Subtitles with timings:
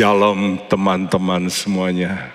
[0.00, 2.32] Shalom teman-teman semuanya.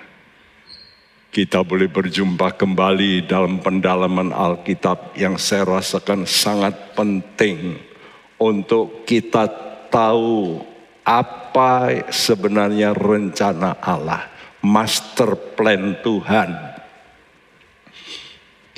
[1.34, 7.74] Kita boleh berjumpa kembali dalam pendalaman Alkitab yang saya rasakan sangat penting
[8.38, 9.50] untuk kita
[9.90, 10.62] tahu
[11.02, 14.30] apa sebenarnya rencana Allah,
[14.62, 16.50] master plan Tuhan.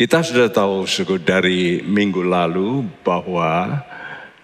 [0.00, 3.84] Kita sudah tahu suku dari minggu lalu bahwa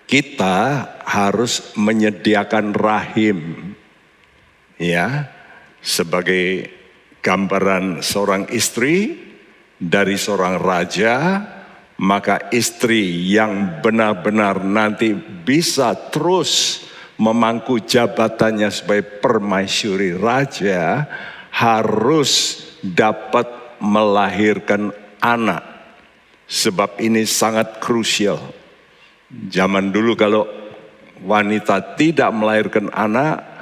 [0.05, 3.73] kita harus menyediakan rahim
[4.85, 5.33] ya
[5.81, 6.69] sebagai
[7.25, 9.17] gambaran seorang istri
[9.81, 11.15] dari seorang raja
[12.01, 16.85] maka istri yang benar-benar nanti bisa terus
[17.17, 21.07] memangku jabatannya sebagai permaisuri raja
[21.55, 24.91] harus dapat melahirkan
[25.23, 25.63] anak.
[26.45, 28.37] Sebab ini sangat krusial.
[29.31, 30.45] Zaman dulu kalau
[31.25, 33.54] wanita tidak melahirkan anak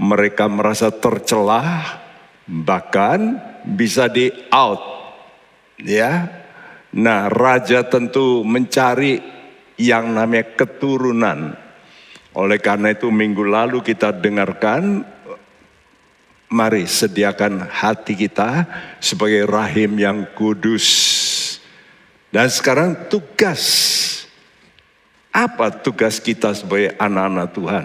[0.00, 2.00] mereka merasa tercelah,
[2.48, 3.36] bahkan
[3.68, 4.80] bisa di out.
[5.76, 6.40] Ya.
[6.96, 9.20] Nah, raja tentu mencari
[9.76, 11.52] yang namanya keturunan.
[12.32, 15.04] Oleh karena itu minggu lalu kita dengarkan
[16.50, 18.66] mari sediakan hati kita
[18.98, 20.88] sebagai rahim yang kudus.
[22.32, 23.62] Dan sekarang tugas
[25.30, 27.84] apa tugas kita sebagai anak-anak Tuhan?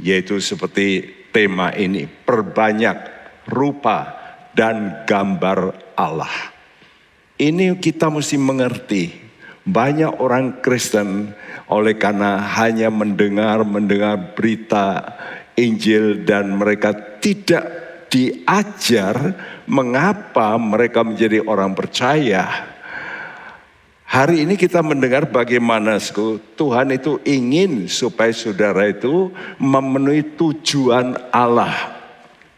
[0.00, 2.96] Yaitu seperti tema ini, perbanyak
[3.48, 4.16] rupa
[4.56, 6.32] dan gambar Allah.
[7.36, 9.04] Ini kita mesti mengerti.
[9.66, 11.34] Banyak orang Kristen
[11.66, 15.02] oleh karena hanya mendengar mendengar berita
[15.58, 17.66] Injil dan mereka tidak
[18.06, 19.34] diajar
[19.66, 22.75] mengapa mereka menjadi orang percaya
[24.06, 25.98] Hari ini kita mendengar bagaimana
[26.54, 31.74] Tuhan itu ingin supaya saudara itu memenuhi tujuan Allah.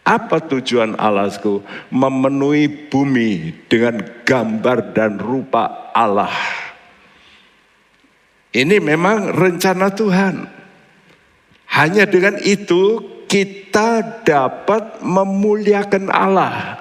[0.05, 1.33] Apa tujuan Allah?
[1.89, 6.37] Memenuhi bumi dengan gambar dan rupa Allah.
[8.53, 10.45] Ini memang rencana Tuhan.
[11.69, 16.77] Hanya dengan itu kita dapat memuliakan Allah.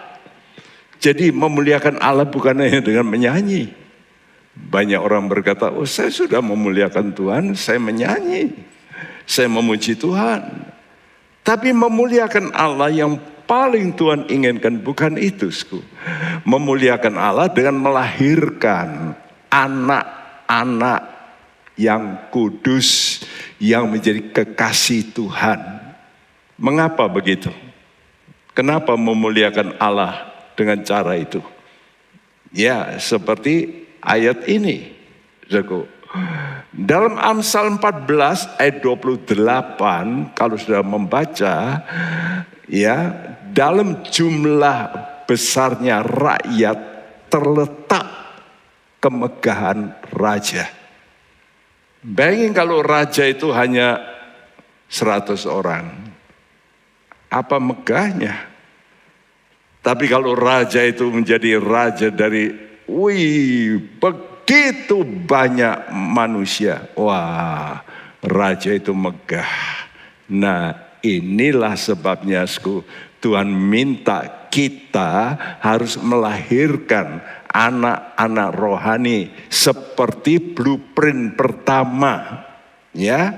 [1.00, 3.87] Jadi memuliakan Allah bukan hanya dengan menyanyi
[4.68, 8.52] banyak orang berkata, oh saya sudah memuliakan Tuhan, saya menyanyi,
[9.24, 10.44] saya memuji Tuhan.
[11.48, 13.16] Tapi memuliakan Allah yang
[13.48, 15.48] paling Tuhan inginkan bukan itu.
[15.48, 15.80] Sku.
[16.44, 19.16] Memuliakan Allah dengan melahirkan
[19.48, 21.02] anak-anak
[21.80, 23.24] yang kudus,
[23.64, 25.60] yang menjadi kekasih Tuhan.
[26.60, 27.54] Mengapa begitu?
[28.52, 30.28] Kenapa memuliakan Allah
[30.60, 31.40] dengan cara itu?
[32.52, 34.94] Ya, seperti ayat ini.
[36.74, 41.56] Dalam Amsal 14 ayat 28 kalau sudah membaca
[42.68, 42.98] ya
[43.52, 44.80] dalam jumlah
[45.26, 46.78] besarnya rakyat
[47.28, 48.08] terletak
[49.02, 50.68] kemegahan raja.
[52.04, 54.00] Bayangin kalau raja itu hanya
[54.88, 55.92] 100 orang.
[57.28, 58.48] Apa megahnya?
[59.84, 66.88] Tapi kalau raja itu menjadi raja dari Wih, begitu banyak manusia.
[66.96, 67.84] Wah,
[68.24, 69.52] raja itu megah.
[70.32, 70.72] Nah,
[71.04, 72.48] inilah sebabnya
[73.20, 77.20] Tuhan minta kita harus melahirkan
[77.52, 82.48] anak-anak rohani seperti blueprint pertama.
[82.96, 83.36] Ya,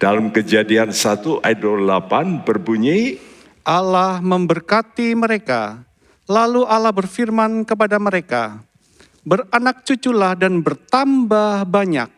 [0.00, 3.20] dalam kejadian 1 ayat 8 berbunyi,
[3.62, 5.86] Allah memberkati mereka
[6.32, 8.64] Lalu Allah berfirman kepada mereka,
[9.22, 12.08] Beranak cuculah dan bertambah banyak.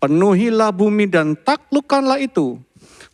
[0.00, 2.58] Penuhilah bumi dan taklukkanlah itu.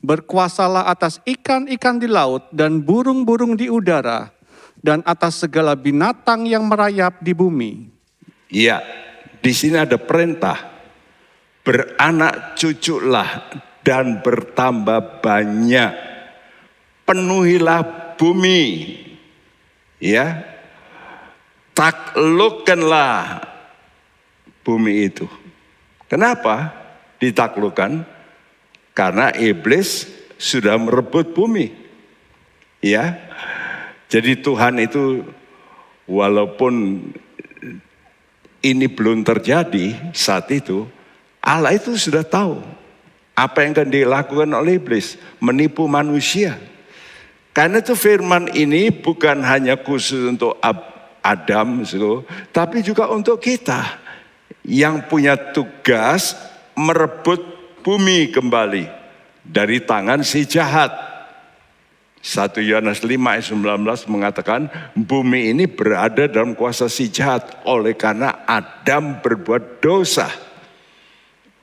[0.00, 4.30] Berkuasalah atas ikan-ikan di laut dan burung-burung di udara.
[4.78, 7.90] Dan atas segala binatang yang merayap di bumi.
[8.48, 8.78] Iya,
[9.42, 10.78] di sini ada perintah.
[11.66, 13.50] Beranak cuculah
[13.82, 15.92] dan bertambah banyak.
[17.04, 18.64] Penuhilah bumi
[20.02, 20.42] ya
[21.78, 23.46] taklukkanlah
[24.66, 25.30] bumi itu.
[26.10, 26.74] Kenapa
[27.22, 28.02] ditaklukkan?
[28.96, 31.70] Karena iblis sudah merebut bumi.
[32.82, 33.14] Ya.
[34.10, 35.22] Jadi Tuhan itu
[36.08, 37.04] walaupun
[38.64, 40.88] ini belum terjadi saat itu,
[41.38, 42.58] Allah itu sudah tahu
[43.38, 46.58] apa yang akan dilakukan oleh iblis, menipu manusia.
[47.52, 50.56] Karena itu firman ini bukan hanya khusus untuk
[51.22, 51.82] Adam,
[52.54, 53.98] tapi juga untuk kita
[54.64, 56.36] yang punya tugas
[56.78, 57.40] merebut
[57.82, 58.84] bumi kembali
[59.42, 61.08] dari tangan si jahat.
[62.18, 68.42] 1 Yohanes 5 ayat 19 mengatakan bumi ini berada dalam kuasa si jahat oleh karena
[68.44, 70.26] Adam berbuat dosa.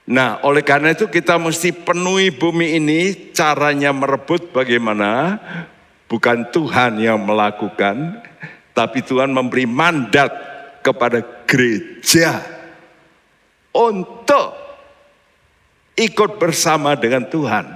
[0.06, 5.38] Nah oleh karena itu kita mesti penuhi bumi ini caranya merebut bagaimana?
[6.16, 8.24] Bukan Tuhan yang melakukan
[8.72, 10.32] tapi Tuhan memberi mandat
[10.80, 12.40] kepada gereja
[13.76, 14.56] untuk
[16.00, 17.68] ikut bersama dengan Tuhan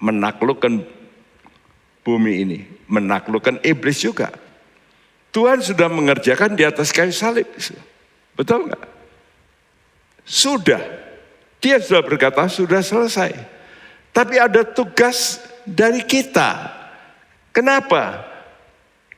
[0.00, 0.80] menaklukkan
[2.00, 4.32] bumi ini, menaklukkan iblis juga.
[5.30, 7.46] Tuhan sudah mengerjakan di atas kayu salib.
[8.34, 8.84] Betul nggak?
[10.24, 10.80] Sudah.
[11.60, 13.36] Dia sudah berkata sudah selesai.
[14.10, 15.38] Tapi ada tugas
[15.68, 16.79] dari kita.
[17.50, 18.26] Kenapa?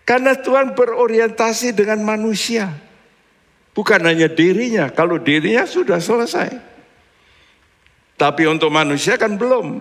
[0.02, 2.72] Karena Tuhan berorientasi dengan manusia.
[3.72, 4.92] Bukan hanya dirinya.
[4.92, 6.52] Kalau dirinya sudah selesai.
[8.16, 9.80] Tapi untuk manusia kan belum.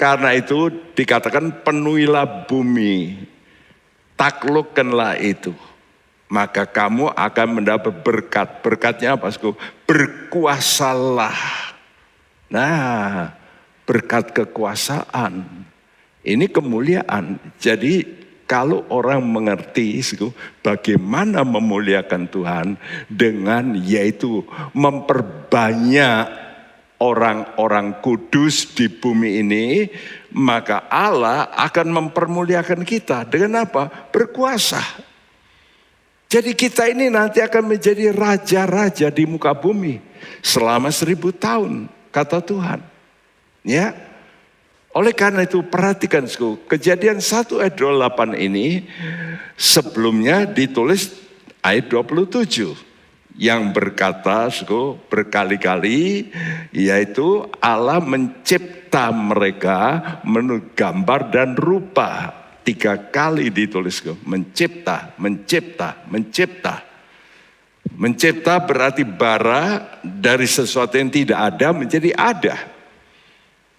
[0.00, 3.20] Karena itu dikatakan penuhilah bumi,
[4.16, 5.52] taklukkanlah itu.
[6.30, 8.64] Maka kamu akan mendapat berkat.
[8.64, 9.28] Berkatnya apa?
[9.84, 11.36] Berkuasalah.
[12.48, 13.34] Nah,
[13.84, 15.66] berkat kekuasaan.
[16.20, 17.40] Ini kemuliaan.
[17.56, 18.20] Jadi
[18.50, 20.02] kalau orang mengerti
[20.60, 22.66] bagaimana memuliakan Tuhan
[23.06, 24.42] dengan yaitu
[24.74, 26.26] memperbanyak
[27.00, 29.88] orang-orang kudus di bumi ini,
[30.34, 33.88] maka Allah akan mempermuliakan kita dengan apa?
[34.12, 34.82] Berkuasa.
[36.30, 39.98] Jadi kita ini nanti akan menjadi raja-raja di muka bumi
[40.42, 42.78] selama seribu tahun, kata Tuhan.
[43.66, 43.94] Ya,
[44.90, 46.26] oleh karena itu perhatikan
[46.66, 48.90] kejadian 1 ayat 28 ini
[49.54, 51.14] sebelumnya ditulis
[51.62, 52.74] ayat 27
[53.38, 54.50] yang berkata
[55.06, 56.34] berkali-kali
[56.74, 59.78] yaitu Allah mencipta mereka
[60.26, 62.34] menurut gambar dan rupa.
[62.66, 66.82] Tiga kali ditulis mencipta mencipta mencipta.
[67.94, 72.79] Mencipta berarti bara dari sesuatu yang tidak ada menjadi ada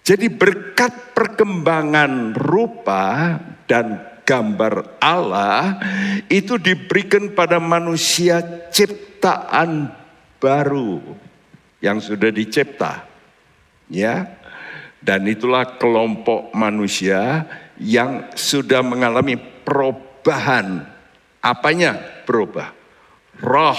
[0.02, 3.38] jadi berkat perkembangan rupa
[3.70, 5.78] dan gambar Allah
[6.26, 8.42] itu diberikan pada manusia
[8.74, 9.86] cipta ciptaan
[10.42, 10.98] baru
[11.78, 13.06] yang sudah dicipta.
[13.86, 14.42] Ya.
[14.98, 17.46] Dan itulah kelompok manusia
[17.78, 20.90] yang sudah mengalami perubahan.
[21.38, 22.74] Apanya berubah?
[23.38, 23.78] Roh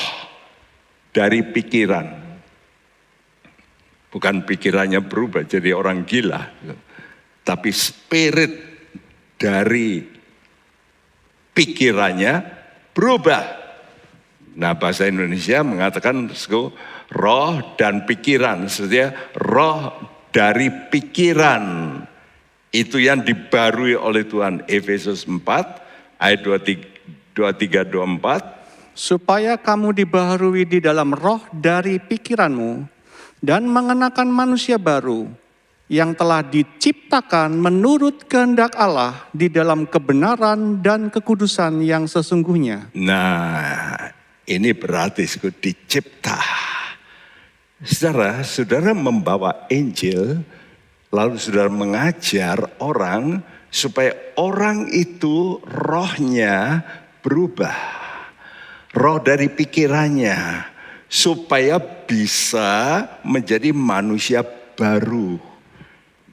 [1.11, 2.22] dari pikiran.
[4.13, 6.53] Bukan pikirannya berubah jadi orang gila.
[7.41, 8.53] Tapi spirit
[9.41, 10.05] dari
[11.49, 12.33] pikirannya
[12.93, 13.63] berubah
[14.53, 16.29] Nah bahasa Indonesia mengatakan
[17.09, 18.69] roh dan pikiran.
[18.69, 19.97] Maksudnya roh
[20.29, 21.97] dari pikiran.
[22.73, 24.65] Itu yang dibarui oleh Tuhan.
[24.69, 28.93] Efesus 4 ayat 23, 23 24.
[28.93, 32.92] Supaya kamu dibaharui di dalam roh dari pikiranmu
[33.43, 35.27] dan mengenakan manusia baru
[35.91, 42.95] yang telah diciptakan menurut kehendak Allah di dalam kebenaran dan kekudusan yang sesungguhnya.
[42.95, 44.09] Nah,
[44.47, 45.27] ini berarti
[45.59, 46.39] dicipta.
[47.83, 50.39] Saudara, saudara membawa Injil,
[51.11, 56.79] lalu saudara mengajar orang supaya orang itu rohnya
[57.19, 57.75] berubah.
[58.93, 60.72] Roh dari pikirannya,
[61.13, 64.41] supaya bisa menjadi manusia
[64.73, 65.37] baru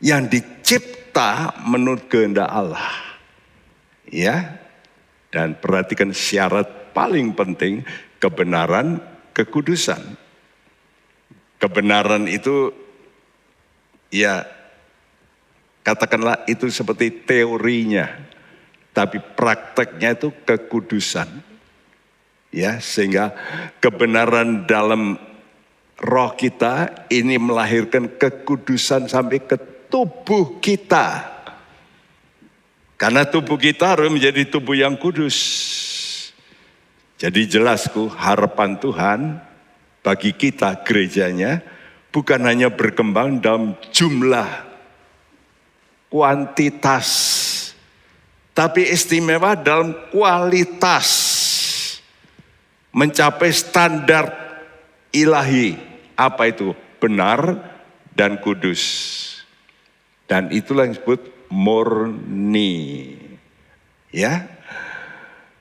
[0.01, 2.89] yang dicipta menurut kehendak Allah.
[4.09, 4.57] Ya,
[5.29, 7.85] dan perhatikan syarat paling penting
[8.17, 9.05] kebenaran,
[9.37, 10.01] kekudusan.
[11.61, 12.73] Kebenaran itu
[14.09, 14.49] ya
[15.85, 18.09] katakanlah itu seperti teorinya,
[18.97, 21.50] tapi prakteknya itu kekudusan.
[22.51, 23.31] Ya, sehingga
[23.79, 25.15] kebenaran dalam
[26.03, 29.55] roh kita ini melahirkan kekudusan sampai ke
[29.87, 31.31] tubuh kita.
[32.99, 35.39] Karena tubuh kita harus menjadi tubuh yang kudus.
[37.21, 39.21] Jadi jelasku harapan Tuhan
[40.01, 41.61] bagi kita gerejanya
[42.11, 44.49] bukan hanya berkembang dalam jumlah
[46.11, 47.09] kuantitas
[48.57, 51.30] tapi istimewa dalam kualitas
[52.91, 54.31] mencapai standar
[55.15, 55.79] ilahi
[56.19, 57.59] apa itu benar
[58.15, 58.83] dan kudus
[60.31, 61.21] dan itulah yang disebut
[61.51, 63.17] murni
[64.11, 64.61] ya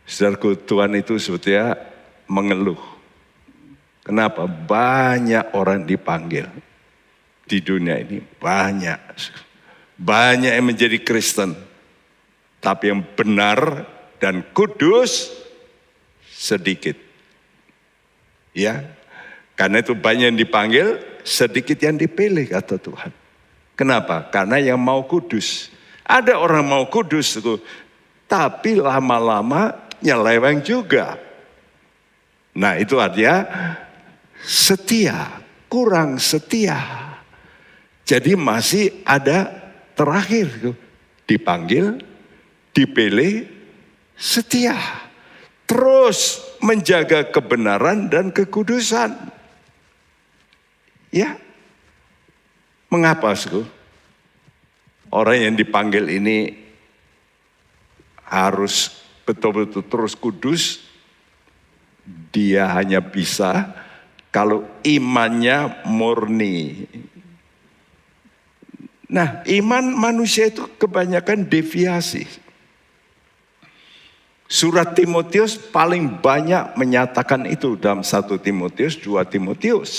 [0.10, 1.78] Saudaraku, Tuhan itu sebetulnya
[2.26, 2.82] mengeluh.
[4.02, 4.50] Kenapa?
[4.50, 6.50] Banyak orang dipanggil
[7.46, 8.18] di dunia ini.
[8.18, 8.98] Banyak.
[10.02, 11.54] Banyak yang menjadi Kristen.
[12.58, 13.86] Tapi yang benar
[14.18, 15.30] dan kudus
[16.26, 16.98] sedikit.
[18.60, 18.84] Ya,
[19.56, 23.16] karena itu banyak yang dipanggil, sedikit yang dipilih kata Tuhan.
[23.80, 24.28] Kenapa?
[24.28, 25.72] Karena yang mau kudus.
[26.04, 27.56] Ada orang mau kudus itu,
[28.28, 31.16] tapi lama-lama nyeleweng juga.
[32.52, 33.48] Nah itu artinya
[34.44, 35.40] setia,
[35.72, 36.76] kurang setia.
[38.04, 39.48] Jadi masih ada
[39.96, 40.76] terakhir
[41.30, 42.02] dipanggil,
[42.74, 43.46] dipilih,
[44.18, 44.76] setia.
[45.70, 49.16] Terus menjaga kebenaran dan kekudusan.
[51.10, 51.40] Ya,
[52.92, 53.66] mengapa sih?
[55.10, 56.54] Orang yang dipanggil ini
[58.30, 60.86] harus betul-betul terus kudus.
[62.30, 63.74] Dia hanya bisa
[64.30, 66.86] kalau imannya murni.
[69.10, 72.30] Nah, iman manusia itu kebanyakan deviasi.
[74.50, 79.94] Surat Timotius paling banyak menyatakan itu dalam satu Timotius, dua Timotius.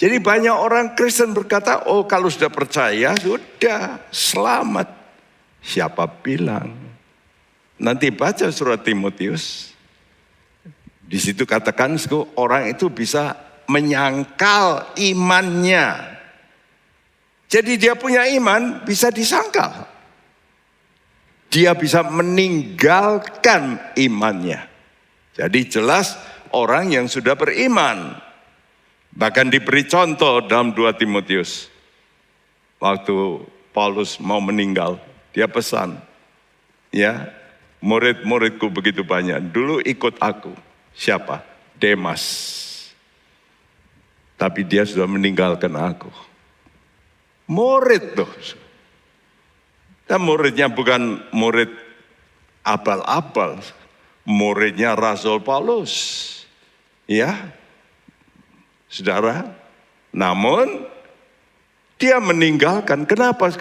[0.00, 4.88] Jadi banyak orang Kristen berkata, oh kalau sudah percaya, sudah selamat.
[5.60, 6.72] Siapa bilang?
[7.76, 9.76] Nanti baca surat Timotius.
[11.04, 12.00] Di situ katakan
[12.40, 13.36] orang itu bisa
[13.68, 16.16] menyangkal imannya.
[17.44, 19.97] Jadi dia punya iman bisa disangkal
[21.48, 24.68] dia bisa meninggalkan imannya.
[25.36, 26.16] Jadi jelas
[26.52, 28.16] orang yang sudah beriman.
[29.12, 31.72] Bahkan diberi contoh dalam 2 Timotius.
[32.78, 33.42] Waktu
[33.74, 35.00] Paulus mau meninggal,
[35.34, 35.98] dia pesan.
[36.94, 37.32] Ya,
[37.82, 39.50] murid-muridku begitu banyak.
[39.50, 40.54] Dulu ikut aku.
[40.94, 41.42] Siapa?
[41.74, 42.24] Demas.
[44.38, 46.10] Tapi dia sudah meninggalkan aku.
[47.50, 48.30] Murid tuh.
[50.08, 51.68] Dan muridnya bukan murid
[52.64, 53.60] abal-abal,
[54.24, 56.24] muridnya Rasul Paulus.
[57.04, 57.52] Ya,
[58.88, 59.52] saudara.
[60.12, 60.88] Namun
[62.00, 63.04] dia meninggalkan.
[63.04, 63.52] Kenapa?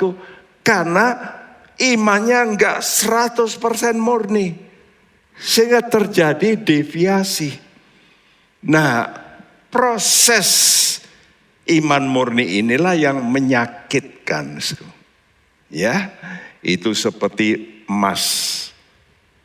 [0.63, 1.35] Karena
[1.75, 4.55] imannya enggak 100% murni.
[5.37, 7.53] Sehingga terjadi deviasi.
[8.65, 9.05] Nah,
[9.69, 10.49] proses
[11.69, 14.57] iman murni inilah yang menyakitkan.
[15.67, 16.15] Ya,
[16.63, 18.23] itu seperti emas.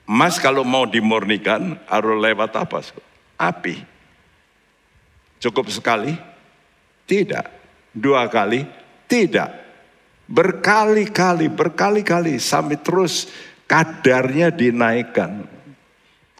[0.07, 2.79] Emas kalau mau dimurnikan harus lewat apa?
[3.39, 3.83] Api.
[5.43, 6.15] Cukup sekali?
[7.07, 7.47] Tidak.
[7.91, 8.63] Dua kali?
[9.11, 9.51] Tidak.
[10.31, 13.27] Berkali-kali, berkali-kali sampai terus
[13.67, 15.51] kadarnya dinaikkan.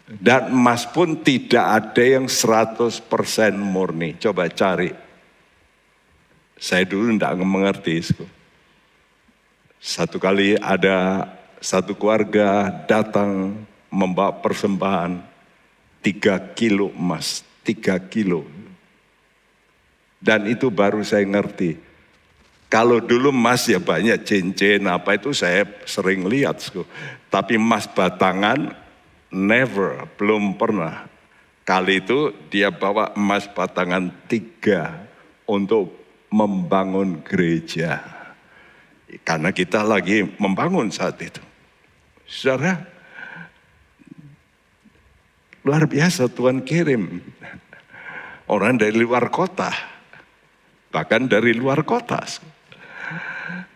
[0.07, 3.03] Dan emas pun tidak ada yang 100%
[3.57, 4.15] murni.
[4.21, 4.93] Coba cari.
[6.61, 7.97] Saya dulu tidak mengerti.
[9.83, 11.27] Satu kali ada
[11.59, 15.19] satu keluarga datang membawa persembahan
[15.99, 18.47] tiga kilo emas, tiga kilo.
[20.23, 21.83] Dan itu baru saya ngerti.
[22.71, 26.63] Kalau dulu emas ya banyak cincin apa itu saya sering lihat.
[27.27, 28.79] Tapi emas batangan
[29.35, 31.11] never, belum pernah.
[31.67, 34.95] Kali itu dia bawa emas batangan tiga
[35.43, 35.91] untuk
[36.31, 38.12] membangun gereja.
[39.21, 41.45] Karena kita lagi membangun saat itu.
[42.25, 42.81] Saudara,
[45.61, 47.21] luar biasa Tuhan kirim
[48.49, 49.69] orang dari luar kota,
[50.89, 52.25] bahkan dari luar kota.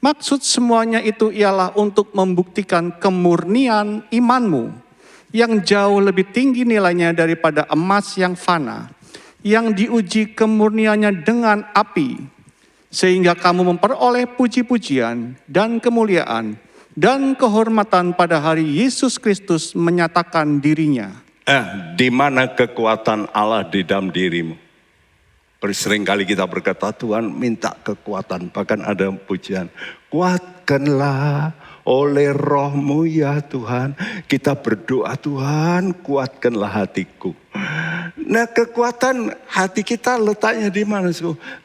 [0.00, 4.85] Maksud semuanya itu ialah untuk membuktikan kemurnian imanmu
[5.34, 8.90] yang jauh lebih tinggi nilainya daripada emas yang fana,
[9.42, 12.18] yang diuji kemurniannya dengan api,
[12.90, 16.56] sehingga kamu memperoleh puji-pujian dan kemuliaan
[16.96, 21.12] dan kehormatan pada hari Yesus Kristus menyatakan dirinya.
[21.46, 24.66] Eh, di mana kekuatan Allah di dalam dirimu?
[25.66, 29.66] Sering kali kita berkata, Tuhan minta kekuatan, bahkan ada pujian.
[30.06, 31.50] Kuatkanlah
[31.86, 33.94] oleh rohmu ya Tuhan.
[34.26, 37.32] Kita berdoa Tuhan kuatkanlah hatiku.
[38.26, 41.14] Nah kekuatan hati kita letaknya di mana?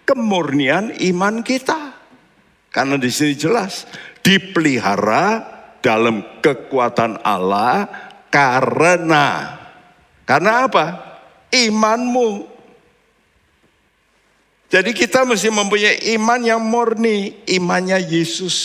[0.06, 1.98] Kemurnian iman kita.
[2.72, 3.84] Karena di sini jelas
[4.24, 5.44] dipelihara
[5.84, 7.90] dalam kekuatan Allah
[8.32, 9.60] karena
[10.24, 10.86] karena apa?
[11.52, 12.48] Imanmu.
[14.72, 18.56] Jadi kita mesti mempunyai iman yang murni, imannya Yesus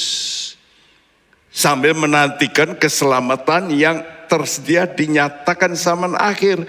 [1.56, 6.68] sambil menantikan keselamatan yang tersedia dinyatakan zaman akhir.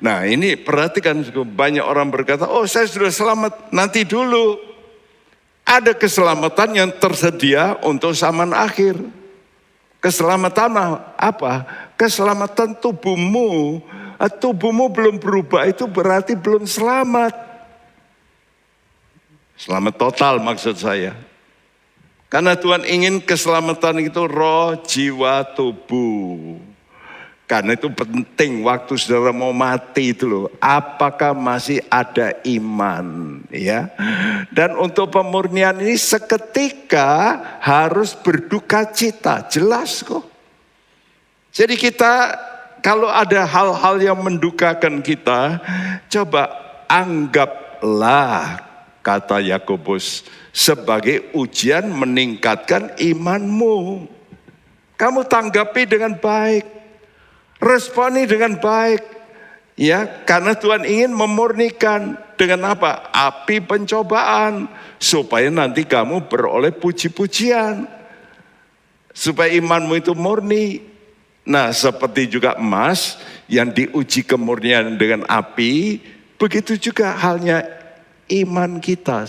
[0.00, 1.20] Nah ini perhatikan
[1.52, 4.56] banyak orang berkata, oh saya sudah selamat, nanti dulu.
[5.66, 8.96] Ada keselamatan yang tersedia untuk zaman akhir.
[9.98, 11.66] Keselamatan apa?
[11.98, 13.82] Keselamatan tubuhmu.
[14.16, 17.34] Eh, tubuhmu belum berubah itu berarti belum selamat.
[19.58, 21.18] Selamat total maksud saya.
[22.26, 26.58] Karena Tuhan ingin keselamatan itu roh, jiwa, tubuh.
[27.46, 30.50] Karena itu penting waktu saudara mau mati itu loh.
[30.58, 33.86] Apakah masih ada iman ya.
[34.50, 39.46] Dan untuk pemurnian ini seketika harus berduka cita.
[39.46, 40.26] Jelas kok.
[41.54, 42.34] Jadi kita
[42.82, 45.62] kalau ada hal-hal yang mendukakan kita.
[46.10, 46.50] Coba
[46.90, 48.58] anggaplah
[49.06, 54.08] kata Yakobus sebagai ujian meningkatkan imanmu.
[54.96, 56.64] Kamu tanggapi dengan baik,
[57.60, 59.04] responi dengan baik,
[59.76, 63.12] ya, karena Tuhan ingin memurnikan dengan apa?
[63.12, 64.64] Api pencobaan,
[64.96, 67.84] supaya nanti kamu beroleh puji-pujian,
[69.12, 70.80] supaya imanmu itu murni.
[71.44, 73.20] Nah, seperti juga emas
[73.52, 76.00] yang diuji kemurnian dengan api,
[76.40, 77.60] begitu juga halnya
[78.32, 79.28] iman kita.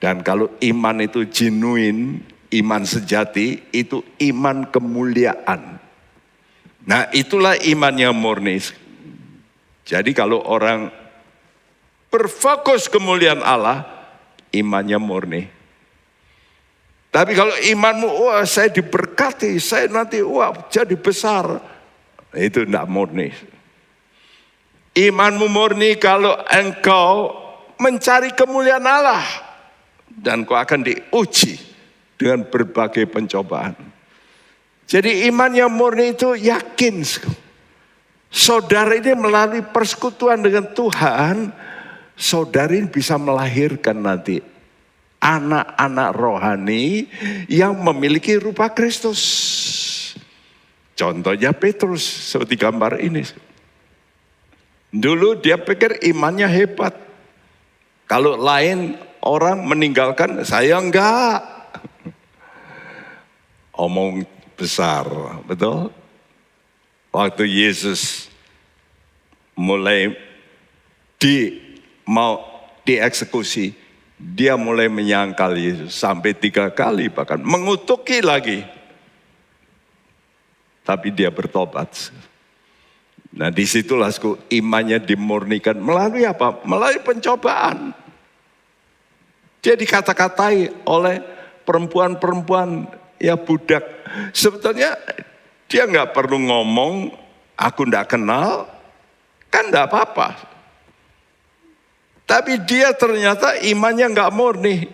[0.00, 2.24] Dan kalau iman itu genuine,
[2.56, 4.00] iman sejati, itu
[4.32, 5.76] iman kemuliaan.
[6.88, 8.56] Nah itulah imannya murni.
[9.84, 10.88] Jadi kalau orang
[12.08, 13.84] berfokus kemuliaan Allah,
[14.56, 15.42] imannya murni.
[17.10, 21.58] Tapi kalau imanmu, wah saya diberkati, saya nanti wah jadi besar.
[22.30, 23.34] Itu tidak murni.
[24.94, 27.34] Imanmu murni kalau engkau
[27.80, 29.24] mencari kemuliaan Allah
[30.06, 31.56] dan kau akan diuji
[32.20, 33.72] dengan berbagai pencobaan.
[34.84, 37.00] Jadi iman yang murni itu yakin.
[38.30, 41.50] Saudara ini melalui persekutuan dengan Tuhan,
[42.14, 44.38] saudara ini bisa melahirkan nanti
[45.18, 47.06] anak-anak rohani
[47.46, 49.20] yang memiliki rupa Kristus.
[50.94, 53.24] Contohnya Petrus seperti gambar ini.
[54.90, 57.09] Dulu dia pikir imannya hebat.
[58.10, 61.46] Kalau lain orang meninggalkan, saya enggak.
[63.70, 64.26] Omong
[64.58, 65.06] besar,
[65.46, 65.94] betul?
[67.14, 68.26] Waktu Yesus
[69.54, 70.10] mulai
[71.22, 71.62] di
[72.02, 72.42] mau
[72.82, 73.78] dieksekusi,
[74.18, 78.66] dia mulai menyangkal Yesus sampai tiga kali bahkan mengutuki lagi.
[80.82, 82.10] Tapi dia bertobat.
[83.30, 84.10] Nah di situlah
[84.50, 86.58] imannya dimurnikan melalui apa?
[86.66, 87.94] Melalui pencobaan.
[89.60, 91.22] Dia dikata-katai oleh
[91.62, 92.90] perempuan-perempuan
[93.20, 93.84] ya budak.
[94.34, 94.98] Sebetulnya
[95.70, 97.14] dia nggak perlu ngomong,
[97.54, 98.66] aku nggak kenal,
[99.52, 100.28] kan nggak apa-apa.
[102.26, 104.86] Tapi dia ternyata imannya nggak murni.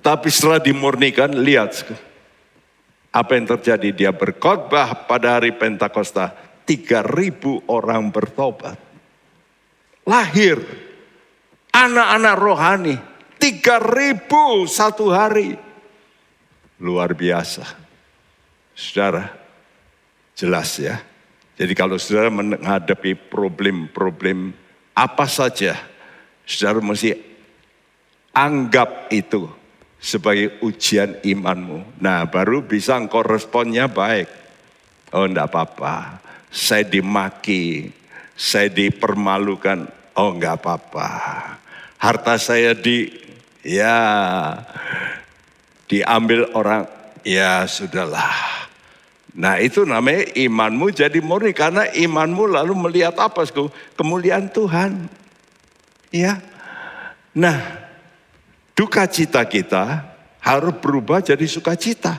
[0.00, 1.84] Tapi setelah dimurnikan, lihat
[3.12, 3.88] apa yang terjadi.
[3.92, 6.32] Dia berkhotbah pada hari Pentakosta.
[6.70, 8.78] 3000 orang bertobat.
[10.06, 10.62] Lahir
[11.74, 12.94] anak-anak rohani
[13.42, 14.30] 3000
[14.70, 15.58] satu hari.
[16.78, 17.66] Luar biasa.
[18.72, 19.34] Saudara,
[20.38, 21.02] jelas ya.
[21.58, 24.54] Jadi kalau saudara menghadapi problem-problem
[24.96, 25.76] apa saja,
[26.46, 27.12] saudara mesti
[28.32, 29.44] anggap itu
[30.00, 32.00] sebagai ujian imanmu.
[32.00, 34.40] Nah baru bisa engkau responnya baik.
[35.12, 37.94] Oh enggak apa-apa, saya dimaki,
[38.34, 39.86] saya dipermalukan.
[40.18, 41.08] Oh enggak apa-apa.
[41.96, 43.08] Harta saya di,
[43.62, 43.96] ya
[45.86, 46.90] diambil orang,
[47.22, 48.66] ya sudahlah.
[49.30, 53.46] Nah itu namanya imanmu jadi murni karena imanmu lalu melihat apa?
[53.94, 55.06] Kemuliaan Tuhan.
[56.10, 56.42] Ya.
[57.30, 57.62] Nah,
[58.74, 60.02] duka cita kita
[60.42, 62.18] harus berubah jadi sukacita.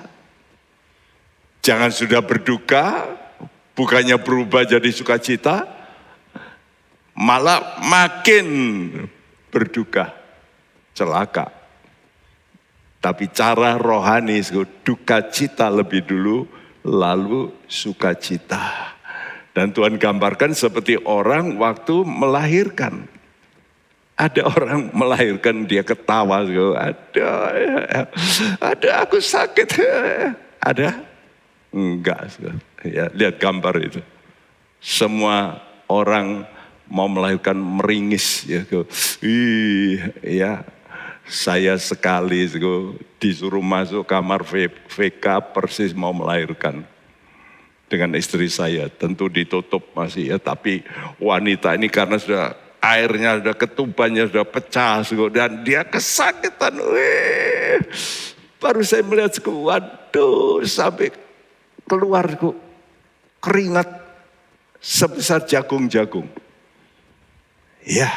[1.62, 3.06] Jangan sudah berduka,
[3.82, 5.65] bukannya berubah jadi sukacita,
[7.17, 8.46] malah makin
[9.50, 10.13] berduka,
[10.94, 11.50] celaka.
[13.02, 14.38] Tapi cara rohani,
[14.86, 16.46] duka cita lebih dulu,
[16.86, 18.94] lalu sukacita.
[19.58, 23.10] Dan Tuhan gambarkan seperti orang waktu melahirkan.
[24.13, 26.46] Ada orang melahirkan dia ketawa,
[26.78, 27.30] ada,
[28.62, 29.82] ada aku sakit,
[30.62, 31.02] ada,
[31.74, 32.30] enggak,
[32.86, 34.02] ya lihat gambar itu.
[34.82, 36.46] Semua orang
[36.91, 38.67] mau melahirkan meringis, ya,
[39.24, 40.65] ih, ya
[41.32, 42.50] saya sekali
[43.22, 44.44] disuruh masuk kamar
[44.89, 46.84] VK persis mau melahirkan
[47.88, 48.91] dengan istri saya.
[48.91, 50.84] Tentu ditutup masih ya, tapi
[51.22, 56.76] wanita ini karena sudah airnya sudah ketubannya sudah pecah dan dia kesakitan.
[56.76, 57.80] Wih,
[58.58, 61.13] baru saya melihat waduh sampai
[61.86, 62.28] keluar
[63.41, 63.89] keringat
[64.77, 66.30] sebesar jagung-jagung.
[67.82, 68.13] Ya,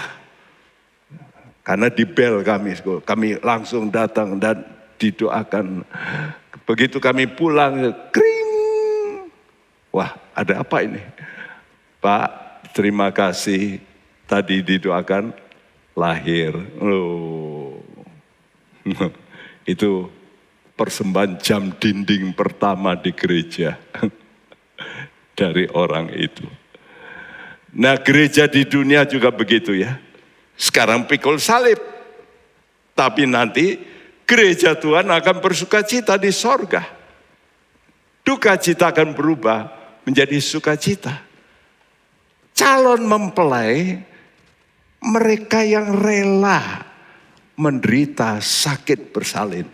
[1.65, 2.77] karena di bel kami,
[3.09, 4.61] kami langsung datang dan
[5.01, 5.81] didoakan.
[6.69, 8.53] Begitu kami pulang, kering.
[9.89, 11.01] Wah, ada apa ini?
[12.05, 12.29] Pak,
[12.77, 13.81] terima kasih
[14.29, 15.33] tadi didoakan
[15.97, 16.53] lahir.
[16.85, 17.81] Oh.
[19.65, 20.13] Itu
[20.77, 23.81] persembahan jam dinding pertama di gereja
[25.35, 26.47] dari orang itu.
[27.75, 29.99] Nah gereja di dunia juga begitu ya.
[30.55, 31.79] Sekarang pikul salib.
[32.95, 33.75] Tapi nanti
[34.23, 36.87] gereja Tuhan akan bersuka cita di sorga.
[38.23, 39.69] Duka cita akan berubah
[40.07, 41.27] menjadi sukacita.
[42.55, 43.99] Calon mempelai
[45.03, 46.87] mereka yang rela
[47.59, 49.67] menderita sakit bersalin.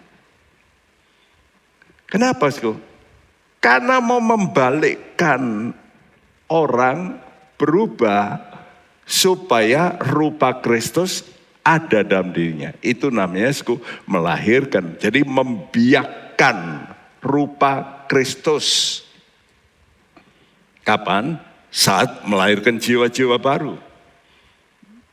[2.11, 2.90] Kenapa, sih?
[3.61, 5.73] Karena mau membalikkan
[6.49, 7.21] orang
[7.61, 8.41] berubah
[9.05, 11.29] supaya rupa Kristus
[11.61, 12.73] ada dalam dirinya.
[12.81, 13.77] Itu namanya sku,
[14.09, 14.97] melahirkan.
[14.97, 16.89] Jadi membiakkan
[17.21, 19.01] rupa Kristus.
[20.81, 21.37] Kapan?
[21.71, 23.79] Saat melahirkan jiwa-jiwa baru.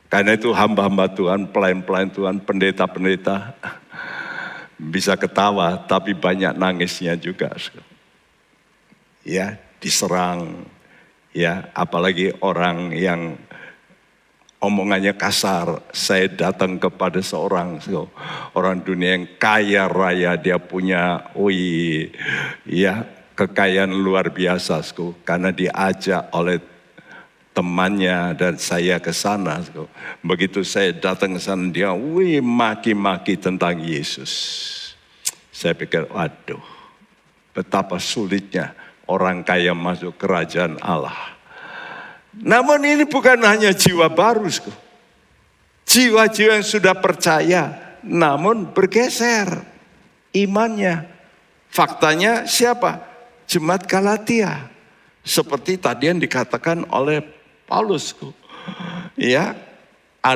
[0.08, 3.54] Karena itu hamba-hamba Tuhan, pelayan-pelayan Tuhan, pendeta-pendeta
[4.80, 7.52] bisa ketawa tapi banyak nangisnya juga.
[9.28, 10.64] Ya, diserang.
[11.36, 13.36] Ya, apalagi orang yang
[14.58, 15.84] omongannya kasar.
[15.92, 17.78] Saya datang kepada seorang
[18.56, 22.10] orang dunia yang kaya raya, dia punya wih,
[22.64, 23.06] ya
[23.38, 24.82] kekayaan luar biasa,
[25.22, 26.58] karena diajak oleh
[27.54, 29.62] temannya dan saya ke sana.
[30.22, 34.30] Begitu saya datang ke sana dia wih maki-maki tentang Yesus.
[35.50, 36.62] Saya pikir waduh
[37.50, 38.70] betapa sulitnya
[39.08, 41.16] orang kaya masuk kerajaan Allah.
[42.38, 44.46] Namun ini bukan hanya jiwa baru.
[45.88, 47.62] Jiwa-jiwa yang sudah percaya
[48.04, 49.48] namun bergeser
[50.36, 51.08] imannya.
[51.72, 53.02] Faktanya siapa?
[53.48, 54.68] Jemaat Galatia.
[55.24, 57.24] Seperti tadi yang dikatakan oleh
[57.68, 58.16] Paulus.
[59.18, 59.56] Ya,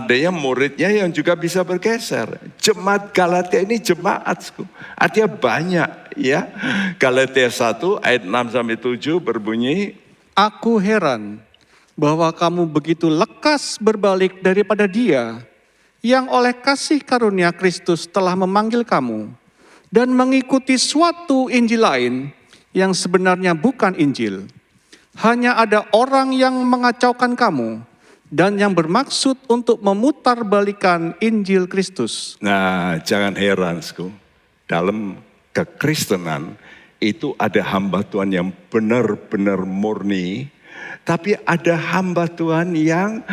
[0.08, 2.40] yang muridnya yang juga bisa bergeser.
[2.61, 4.52] Jemaat Galatia ini jemaat.
[4.96, 6.48] Artinya banyak ya.
[6.96, 9.96] Galatia 1 ayat 6 sampai 7 berbunyi.
[10.33, 11.40] Aku heran
[11.92, 15.44] bahwa kamu begitu lekas berbalik daripada dia
[16.01, 19.31] yang oleh kasih karunia Kristus telah memanggil kamu
[19.92, 22.14] dan mengikuti suatu Injil lain
[22.72, 24.48] yang sebenarnya bukan Injil
[25.20, 27.85] hanya ada orang yang mengacaukan kamu
[28.33, 32.40] dan yang bermaksud untuk memutarbalikkan Injil Kristus.
[32.40, 34.09] Nah, jangan heran, sku.
[34.64, 35.20] Dalam
[35.52, 36.56] kekristenan
[37.02, 40.48] itu ada hamba Tuhan yang benar-benar murni
[41.02, 43.26] Tapi ada hamba Tuhan yang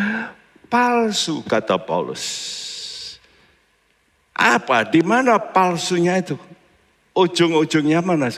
[0.73, 2.25] palsu kata Paulus.
[4.34, 4.88] Apa?
[4.88, 6.39] Di mana palsunya itu?
[7.13, 8.32] Ujung-ujungnya mana?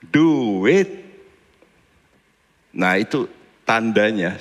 [0.00, 0.88] Duit.
[2.72, 3.28] Nah itu
[3.62, 4.40] tandanya.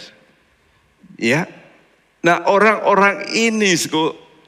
[1.20, 1.46] Ya.
[2.24, 3.76] Nah orang-orang ini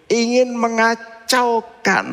[0.07, 2.07] ingin mengacaukan.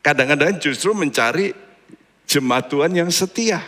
[0.00, 1.52] Kadang-kadang justru mencari
[2.24, 3.60] jemaat Tuhan yang setia.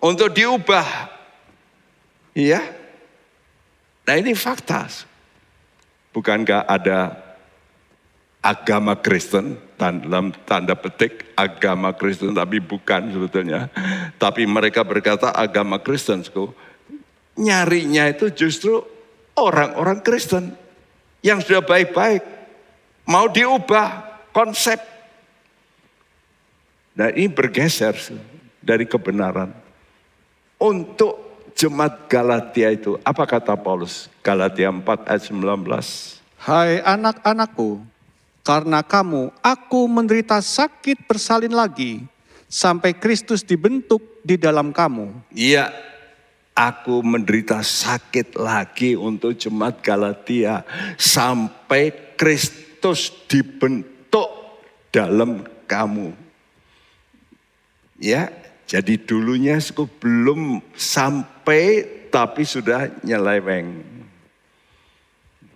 [0.00, 1.12] Untuk diubah.
[2.34, 2.64] Iya.
[4.08, 4.90] Nah ini fakta.
[6.10, 7.14] Bukankah ada
[8.40, 13.70] agama Kristen dalam tanda petik agama Kristen tapi bukan sebetulnya.
[14.16, 16.24] Tapi mereka berkata agama Kristen.
[17.38, 18.82] Nyarinya itu justru
[19.38, 20.56] orang-orang Kristen
[21.22, 22.24] yang sudah baik-baik.
[23.06, 24.78] Mau diubah konsep.
[26.94, 27.94] Nah ini bergeser
[28.60, 29.54] dari kebenaran.
[30.60, 31.16] Untuk
[31.56, 34.12] jemaat Galatia itu, apa kata Paulus?
[34.20, 36.20] Galatia 4 ayat 19.
[36.40, 37.80] Hai anak-anakku,
[38.44, 42.04] karena kamu aku menderita sakit bersalin lagi
[42.48, 45.32] sampai Kristus dibentuk di dalam kamu.
[45.32, 45.72] Iya,
[46.52, 50.64] aku menderita sakit lagi untuk jemaat Galatia
[51.00, 53.89] sampai Kristus dibentuk
[54.90, 56.10] dalam kamu.
[58.00, 58.32] Ya,
[58.66, 59.60] jadi dulunya
[60.00, 63.86] belum sampai tapi sudah nyeleweng.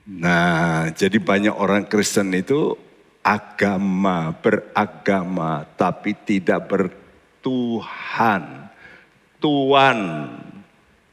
[0.04, 2.76] Nah, jadi banyak orang Kristen itu
[3.24, 8.68] agama, beragama, tapi tidak bertuhan.
[9.40, 9.98] Tuhan.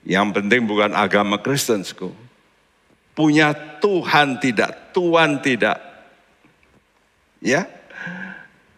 [0.04, 1.88] Yang penting bukan agama Kristen.
[3.16, 5.91] Punya Tuhan tidak, Tuhan tidak.
[7.42, 7.66] Ya,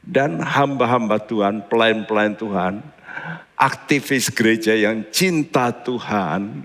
[0.08, 2.80] dan hamba-hamba Tuhan, pelayan-pelayan Tuhan,
[3.60, 6.64] aktivis gereja yang cinta Tuhan,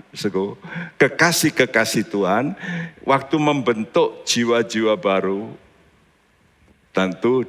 [0.95, 2.55] kekasih-kekasih Tuhan,
[3.03, 5.51] waktu membentuk jiwa-jiwa baru,
[6.95, 7.43] tentu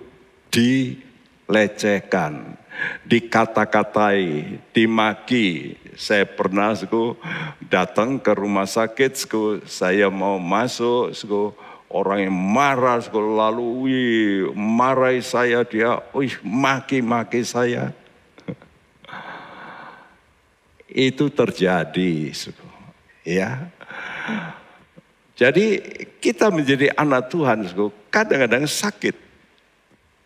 [0.51, 2.59] dilecehkan,
[3.07, 5.79] dikata-katai, dimaki.
[5.95, 7.15] Saya pernah suku,
[7.71, 11.15] datang ke rumah sakit, suku, saya mau masuk,
[11.90, 13.66] orang yang marah, suku, lalu
[14.55, 17.90] marahi saya, dia wih, maki-maki saya
[20.87, 22.31] itu terjadi.
[23.26, 23.68] Ya.
[25.35, 25.83] Jadi
[26.22, 27.66] kita menjadi anak Tuhan
[28.09, 29.18] kadang-kadang sakit.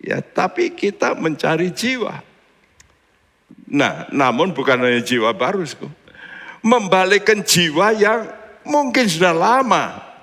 [0.04, 2.20] Ya, tapi kita mencari jiwa.
[3.64, 5.64] Nah, namun bukan hanya jiwa baru,
[6.60, 8.28] membalikkan jiwa yang
[8.68, 10.13] mungkin sudah lama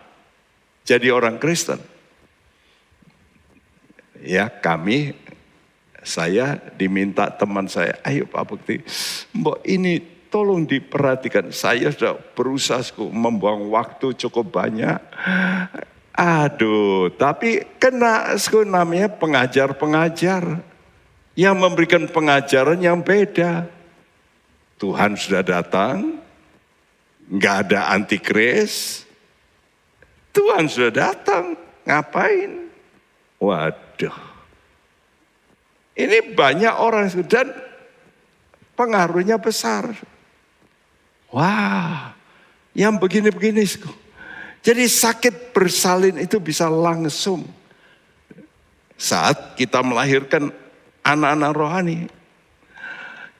[0.85, 1.79] jadi orang Kristen.
[4.21, 5.17] Ya, kami
[6.05, 8.81] saya diminta teman saya, ayo Pak Bukti,
[9.33, 14.95] mbok ini Tolong diperhatikan, saya sudah berusaha membuang waktu cukup banyak.
[16.15, 18.31] Aduh, tapi kena
[18.63, 20.63] namanya pengajar-pengajar
[21.35, 23.67] yang memberikan pengajaran yang beda.
[24.79, 26.23] Tuhan sudah datang,
[27.27, 29.03] nggak ada antikris.
[30.31, 32.71] Tuhan sudah datang, ngapain?
[33.39, 34.17] Waduh.
[35.91, 37.51] Ini banyak orang dan
[38.79, 39.91] pengaruhnya besar.
[41.31, 42.15] Wah,
[42.71, 43.63] yang begini-begini.
[44.61, 47.43] Jadi sakit bersalin itu bisa langsung
[48.95, 50.53] saat kita melahirkan
[51.01, 51.99] anak-anak rohani.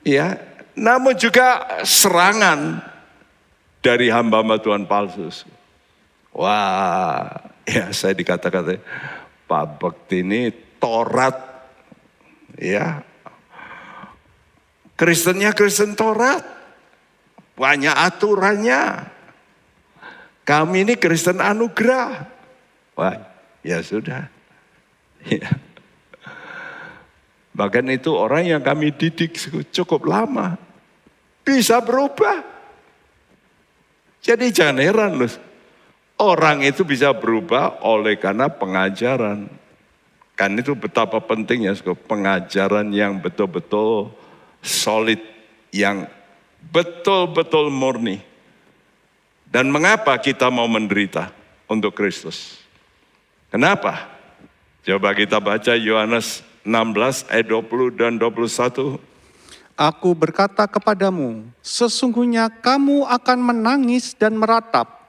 [0.02, 0.34] Ya,
[0.74, 2.82] namun juga serangan
[3.78, 5.30] dari hamba-hamba Tuhan palsu.
[6.32, 7.28] Wah,
[7.68, 8.80] ya saya dikata-kata
[9.44, 10.48] Pak Bekti ini
[10.80, 11.36] Torat,
[12.56, 13.04] ya
[15.02, 16.46] Kristennya Kristen Torat.
[17.58, 19.10] Banyak aturannya.
[20.46, 22.26] Kami ini Kristen anugerah.
[22.94, 23.18] Wah,
[23.66, 24.30] ya sudah.
[25.26, 25.50] Ya.
[27.50, 29.38] Bahkan itu orang yang kami didik
[29.74, 30.54] cukup lama.
[31.42, 32.42] Bisa berubah.
[34.22, 35.34] Jadi jangan heran loh.
[36.22, 39.50] Orang itu bisa berubah oleh karena pengajaran.
[40.38, 41.74] Kan itu betapa pentingnya
[42.06, 44.14] pengajaran yang betul-betul
[44.62, 45.18] solid.
[45.74, 46.06] Yang
[46.70, 48.22] betul-betul murni.
[49.50, 51.34] Dan mengapa kita mau menderita
[51.66, 52.62] untuk Kristus?
[53.50, 54.06] Kenapa?
[54.86, 58.96] Coba kita baca Yohanes 16 ayat 20 dan 21.
[59.74, 65.01] Aku berkata kepadamu, sesungguhnya kamu akan menangis dan meratap,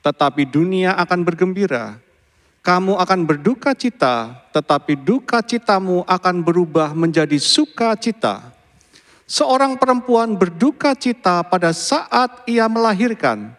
[0.00, 1.96] tetapi dunia akan bergembira.
[2.60, 8.52] Kamu akan berduka cita, tetapi duka citamu akan berubah menjadi sukacita.
[9.24, 13.56] Seorang perempuan berduka cita pada saat ia melahirkan,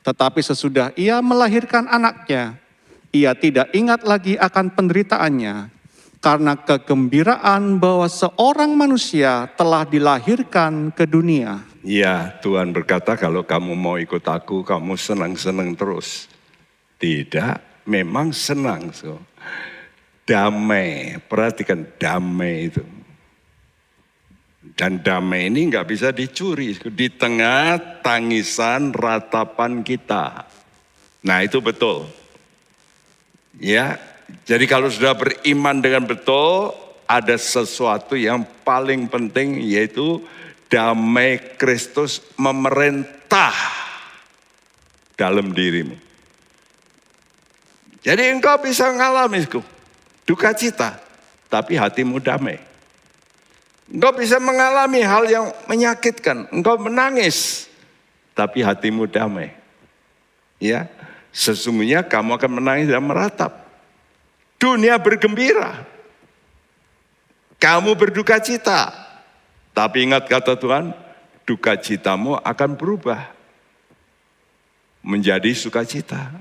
[0.00, 2.56] tetapi sesudah ia melahirkan anaknya,
[3.12, 5.68] ia tidak ingat lagi akan penderitaannya,
[6.24, 11.67] karena kegembiraan bahwa seorang manusia telah dilahirkan ke dunia.
[11.86, 16.26] Ya, Tuhan berkata kalau kamu mau ikut aku, kamu senang-senang terus.
[16.98, 18.90] Tidak, memang senang.
[18.90, 19.22] So.
[20.26, 22.82] Damai, perhatikan damai itu.
[24.74, 30.44] Dan damai ini nggak bisa dicuri di tengah tangisan ratapan kita.
[31.24, 32.10] Nah itu betul.
[33.58, 33.96] Ya,
[34.44, 36.76] jadi kalau sudah beriman dengan betul,
[37.08, 40.20] ada sesuatu yang paling penting yaitu
[40.68, 43.56] damai Kristus memerintah
[45.18, 45.96] dalam dirimu.
[48.04, 49.42] Jadi engkau bisa mengalami
[50.22, 50.96] duka cita,
[51.50, 52.62] tapi hatimu damai.
[53.88, 56.46] Engkau bisa mengalami hal yang menyakitkan.
[56.52, 57.66] Engkau menangis.
[58.36, 59.50] Tapi hatimu damai.
[60.60, 60.86] Ya,
[61.32, 63.64] sesungguhnya kamu akan menangis dan meratap.
[64.60, 65.88] Dunia bergembira.
[67.58, 69.07] Kamu berduka cita.
[69.78, 70.90] Tapi ingat kata Tuhan,
[71.46, 73.30] duka citamu akan berubah
[75.06, 76.34] menjadi sukacita.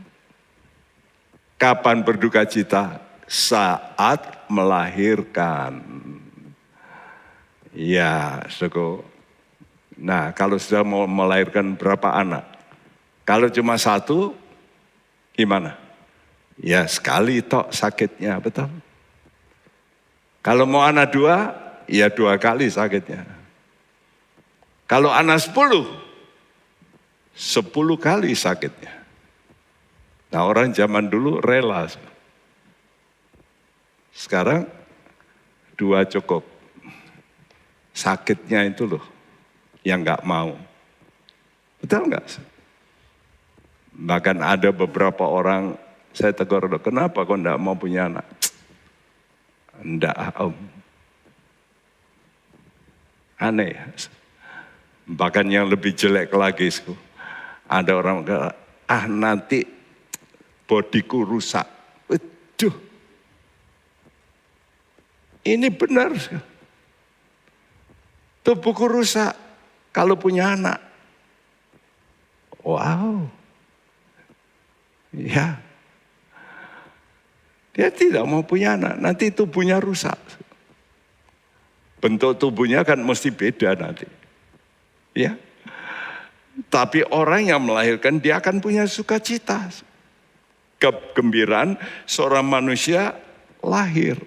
[1.61, 2.97] Kapan berduka cita?
[3.29, 5.85] Saat melahirkan.
[7.77, 9.05] Ya, suku.
[10.01, 12.41] Nah, kalau sudah mau melahirkan berapa anak?
[13.21, 14.33] Kalau cuma satu,
[15.37, 15.77] gimana?
[16.57, 18.65] Ya, sekali tok sakitnya, betul.
[20.41, 23.23] Kalau mau anak dua, ya dua kali sakitnya.
[24.87, 25.83] Kalau anak sepuluh,
[27.35, 29.03] sepuluh kali sakitnya.
[30.31, 31.87] Nah orang zaman dulu rela.
[34.15, 34.67] Sekarang
[35.75, 36.43] dua cukup
[37.91, 39.03] sakitnya itu loh
[39.83, 40.55] yang nggak mau.
[41.83, 42.25] Betul nggak?
[43.97, 45.73] Bahkan ada beberapa orang
[46.13, 48.25] saya tegur, kenapa kok nggak mau punya anak?
[49.81, 50.76] Enggak om.
[53.37, 53.77] Aneh.
[55.07, 56.67] Bahkan yang lebih jelek lagi,
[57.69, 58.27] ada orang
[58.89, 59.63] ah nanti
[60.67, 61.63] bodiku rusak.
[62.11, 62.75] Waduh.
[65.47, 66.11] Ini benar.
[68.43, 69.31] Tubuhku rusak
[69.95, 70.79] kalau punya anak.
[72.63, 73.31] Wow.
[75.15, 75.63] Ya.
[77.77, 80.17] Dia tidak mau punya anak, nanti tubuhnya rusak.
[81.97, 84.05] Bentuk tubuhnya kan mesti beda nanti.
[85.17, 85.33] Ya.
[86.69, 89.69] Tapi orang yang melahirkan dia akan punya sukacita.
[90.77, 93.17] Kegembiraan seorang manusia
[93.65, 94.21] lahir.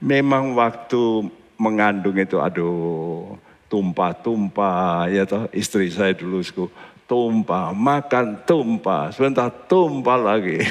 [0.00, 1.28] Memang waktu
[1.60, 3.38] mengandung itu aduh
[3.70, 6.66] tumpah-tumpah ya toh istri saya dulu suku
[7.06, 10.58] tumpah makan tumpah sebentar tumpah lagi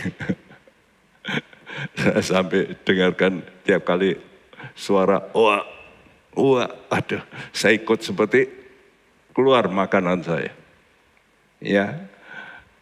[2.30, 4.20] sampai dengarkan tiap kali
[4.76, 5.81] suara wah
[6.36, 8.48] wah aduh saya ikut seperti
[9.32, 10.52] keluar makanan saya
[11.62, 12.08] ya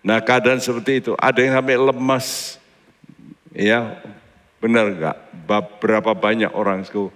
[0.06, 2.58] nah keadaan seperti itu ada yang sampai lemas
[3.52, 4.00] ya
[4.60, 5.18] benar nggak
[5.82, 7.12] berapa banyak orang suku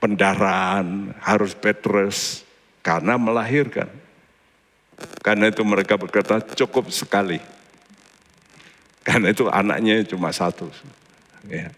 [0.00, 2.42] pendarahan, harus petrus
[2.80, 3.86] karena melahirkan.
[5.20, 7.38] Karena itu mereka berkata cukup sekali.
[9.04, 10.68] Karena itu anaknya cuma satu.
[11.48, 11.72] Ya.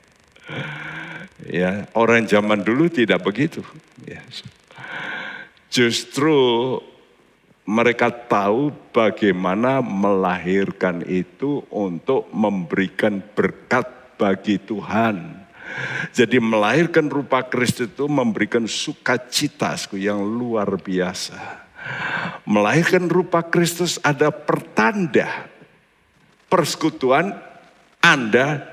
[1.47, 3.63] Ya, orang zaman dulu tidak begitu.
[4.07, 4.23] Ya.
[5.73, 6.79] Justru
[7.63, 13.87] mereka tahu bagaimana melahirkan itu untuk memberikan berkat
[14.19, 15.43] bagi Tuhan.
[16.13, 21.65] Jadi melahirkan rupa Kristus itu memberikan sukacita yang luar biasa.
[22.45, 25.49] Melahirkan rupa Kristus ada pertanda
[26.53, 27.33] persekutuan
[28.05, 28.69] Anda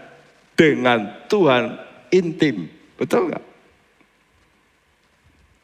[0.60, 2.70] dengan Tuhan intim.
[3.00, 3.46] Betul nggak?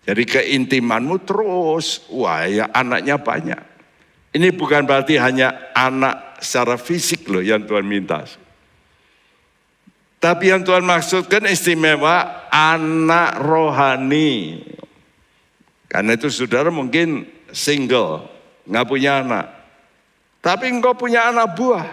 [0.05, 3.61] Jadi keintimanmu terus, wah ya anaknya banyak.
[4.35, 8.21] Ini bukan berarti hanya anak secara fisik loh yang Tuhan minta.
[10.21, 14.61] Tapi yang Tuhan maksudkan istimewa anak rohani.
[15.89, 17.25] Karena itu saudara mungkin
[17.55, 18.29] single,
[18.67, 19.45] nggak punya anak.
[20.43, 21.87] Tapi engkau punya anak buah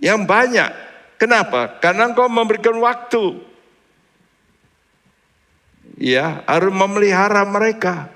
[0.00, 0.91] yang banyak.
[1.22, 1.78] Kenapa?
[1.78, 3.38] Karena engkau memberikan waktu.
[5.94, 8.10] Ya, harus memelihara mereka.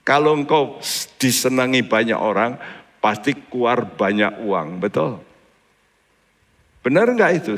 [0.00, 0.80] Kalau engkau
[1.20, 2.56] disenangi banyak orang,
[3.04, 5.20] pasti keluar banyak uang, betul?
[6.80, 7.52] Benar enggak itu?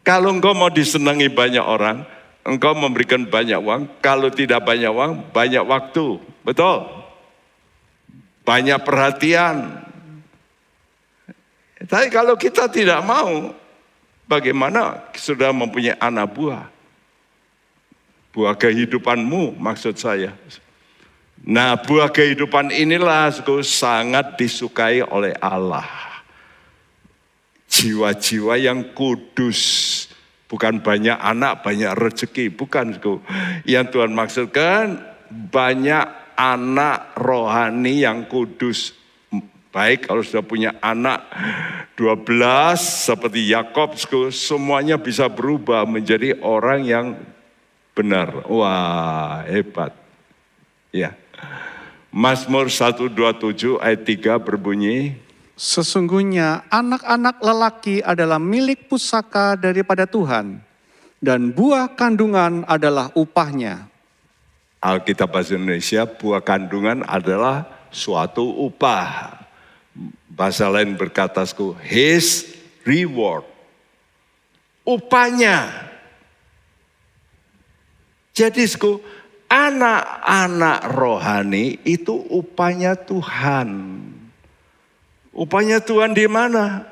[0.00, 2.08] Kalau engkau mau disenangi banyak orang,
[2.48, 6.16] engkau memberikan banyak uang, kalau tidak banyak uang, banyak waktu.
[6.48, 6.88] Betul?
[8.48, 9.84] Banyak perhatian.
[11.82, 13.50] Tapi kalau kita tidak mau,
[14.30, 16.64] bagaimana sudah mempunyai anak buah?
[18.32, 20.32] Buah kehidupanmu maksud saya.
[21.42, 23.34] Nah buah kehidupan inilah
[23.66, 25.84] sangat disukai oleh Allah.
[27.66, 29.60] Jiwa-jiwa yang kudus.
[30.46, 32.52] Bukan banyak anak, banyak rezeki.
[32.52, 33.00] Bukan.
[33.64, 35.00] Yang Tuhan maksudkan
[35.32, 39.01] banyak anak rohani yang kudus.
[39.72, 41.24] Baik kalau sudah punya anak
[41.96, 42.28] 12
[42.76, 43.96] seperti Yakob,
[44.28, 47.06] semuanya bisa berubah menjadi orang yang
[47.96, 48.44] benar.
[48.52, 49.96] Wah, hebat.
[50.92, 51.16] Ya.
[52.12, 55.16] Mazmur 127 ayat 3 berbunyi,
[55.56, 60.60] Sesungguhnya anak-anak lelaki adalah milik pusaka daripada Tuhan,
[61.20, 63.88] dan buah kandungan adalah upahnya.
[64.84, 69.41] Alkitab Bahasa Indonesia, buah kandungan adalah suatu upah.
[70.32, 71.44] Bahasa lain berkata,
[71.84, 72.48] his
[72.88, 73.44] reward.
[74.82, 75.70] Upahnya.
[78.32, 78.64] Jadi,
[79.52, 84.00] anak-anak rohani itu upahnya Tuhan.
[85.32, 86.88] Upahnya Tuhan di mana?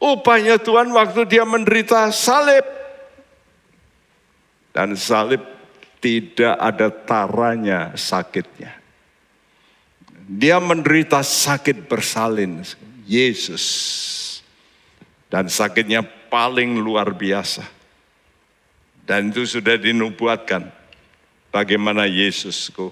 [0.00, 2.64] Upahnya Tuhan waktu dia menderita salib.
[4.72, 5.44] Dan salib
[6.00, 8.83] tidak ada taranya sakitnya.
[10.24, 12.64] Dia menderita sakit bersalin,
[13.04, 13.64] Yesus.
[15.28, 16.00] Dan sakitnya
[16.32, 17.64] paling luar biasa.
[19.04, 20.72] Dan itu sudah dinubuatkan.
[21.52, 22.90] Bagaimana Yesusku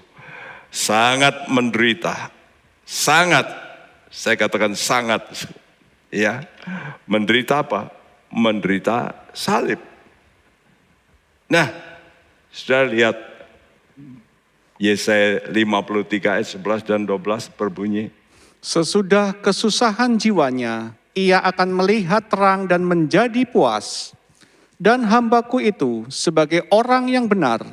[0.69, 2.31] sangat menderita.
[2.85, 3.49] Sangat
[4.13, 5.25] saya katakan sangat
[6.13, 6.45] ya.
[7.09, 7.89] Menderita apa?
[8.29, 9.81] Menderita salib.
[11.49, 11.73] Nah,
[12.53, 13.17] sudah lihat
[14.83, 18.11] Yesaya 53 ayat 11 dan 12 berbunyi.
[18.59, 24.11] Sesudah kesusahan jiwanya, ia akan melihat terang dan menjadi puas.
[24.75, 27.63] Dan hambaku itu sebagai orang yang benar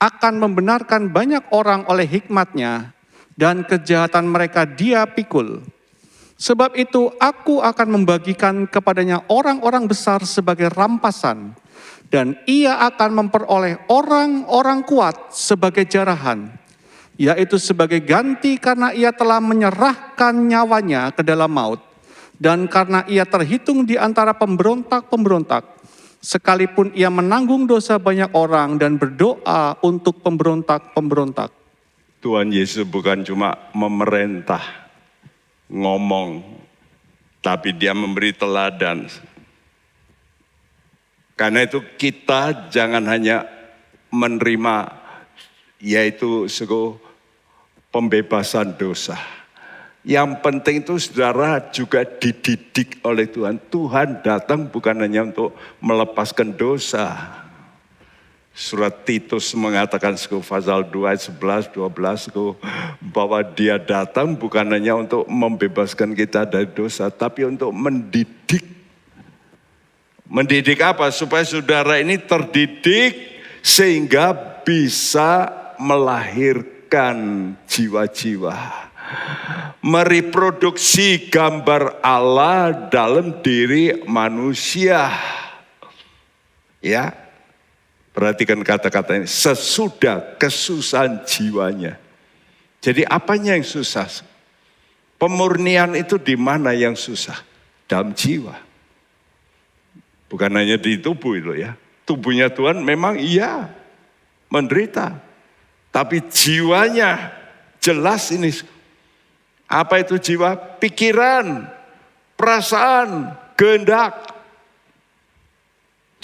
[0.00, 2.96] akan membenarkan banyak orang oleh hikmatnya
[3.36, 5.60] dan kejahatan mereka dia pikul.
[6.40, 11.52] Sebab itu aku akan membagikan kepadanya orang-orang besar sebagai rampasan,
[12.06, 16.50] dan ia akan memperoleh orang-orang kuat sebagai jarahan,
[17.18, 21.82] yaitu sebagai ganti karena ia telah menyerahkan nyawanya ke dalam maut,
[22.38, 25.66] dan karena ia terhitung di antara pemberontak-pemberontak,
[26.22, 31.50] sekalipun ia menanggung dosa banyak orang dan berdoa untuk pemberontak-pemberontak.
[32.22, 34.62] Tuhan Yesus bukan cuma memerintah,
[35.70, 36.42] ngomong,
[37.42, 39.06] tapi dia memberi teladan.
[41.36, 43.44] Karena itu kita jangan hanya
[44.08, 44.88] menerima
[45.78, 46.96] yaitu sego
[47.92, 49.20] pembebasan dosa.
[50.06, 53.58] Yang penting itu saudara juga dididik oleh Tuhan.
[53.68, 57.12] Tuhan datang bukan hanya untuk melepaskan dosa,
[58.56, 62.56] Surat Titus mengatakan suku Fazal 2 ayat 11, 12 suku,
[63.04, 68.75] bahwa dia datang bukan hanya untuk membebaskan kita dari dosa, tapi untuk mendidik.
[70.26, 71.08] Mendidik apa?
[71.14, 74.34] Supaya saudara ini terdidik sehingga
[74.66, 78.58] bisa melahirkan jiwa-jiwa.
[79.86, 85.14] Mereproduksi gambar Allah dalam diri manusia.
[86.82, 87.14] Ya,
[88.16, 89.28] Perhatikan kata-kata ini.
[89.28, 92.00] Sesudah kesusahan jiwanya.
[92.80, 94.08] Jadi apanya yang susah?
[95.20, 97.36] Pemurnian itu di mana yang susah?
[97.84, 98.65] Dalam jiwa.
[100.26, 101.78] Bukan hanya di tubuh itu ya.
[102.06, 103.70] Tubuhnya Tuhan memang iya
[104.50, 105.18] menderita.
[105.90, 107.32] Tapi jiwanya
[107.78, 108.50] jelas ini.
[109.66, 110.54] Apa itu jiwa?
[110.78, 111.66] Pikiran,
[112.38, 114.36] perasaan, kehendak,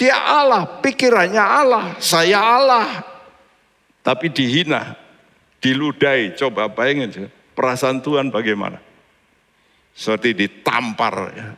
[0.02, 3.06] dia Allah, pikirannya Allah, saya Allah.
[4.02, 4.98] Tapi dihina,
[5.62, 6.34] diludai.
[6.34, 8.80] Coba bayangin perasaan Tuhan bagaimana.
[9.92, 11.14] Seperti ditampar.
[11.36, 11.48] Ya.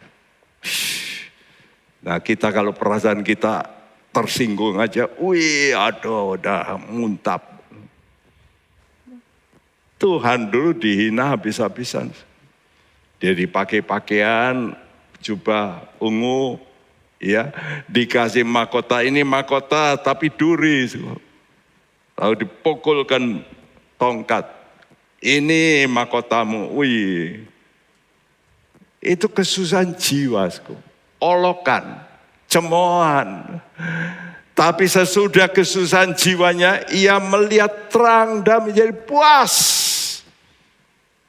[2.05, 3.65] Nah kita kalau perasaan kita
[4.13, 7.41] tersinggung aja, wih aduh udah muntap.
[9.97, 12.13] Tuhan dulu dihina habis-habisan.
[13.17, 14.77] Dia dipakai pakaian,
[15.25, 16.61] jubah ungu,
[17.17, 17.49] ya.
[17.89, 20.85] Dikasih mahkota ini mahkota tapi duri.
[22.21, 23.41] Lalu dipukulkan
[23.97, 24.45] tongkat.
[25.25, 27.49] Ini mahkotamu wih.
[29.01, 30.53] Itu kesusahan jiwa
[31.25, 32.05] olokan
[32.53, 33.61] cemoohan
[34.55, 39.51] Tapi sesudah kesusahan jiwanya, ia melihat terang dan menjadi puas.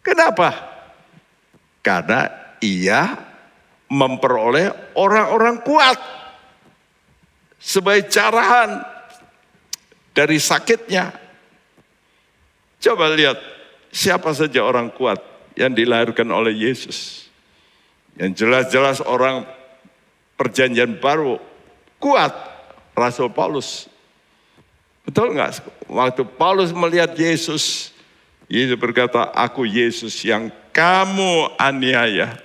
[0.06, 0.54] Kenapa?
[1.82, 2.30] Karena
[2.62, 3.18] ia
[3.90, 5.98] memperoleh orang-orang kuat
[7.58, 8.86] sebagai carahan
[10.14, 11.10] dari sakitnya.
[12.78, 13.42] Coba lihat
[13.90, 15.18] siapa saja orang kuat
[15.58, 17.26] yang dilahirkan oleh Yesus.
[18.22, 19.50] Yang jelas-jelas orang
[20.36, 21.40] perjanjian baru
[22.00, 22.32] kuat
[22.96, 23.92] Rasul Paulus.
[25.04, 25.64] Betul nggak?
[25.92, 27.94] Waktu Paulus melihat Yesus,
[28.50, 32.42] Yesus berkata, aku Yesus yang kamu aniaya.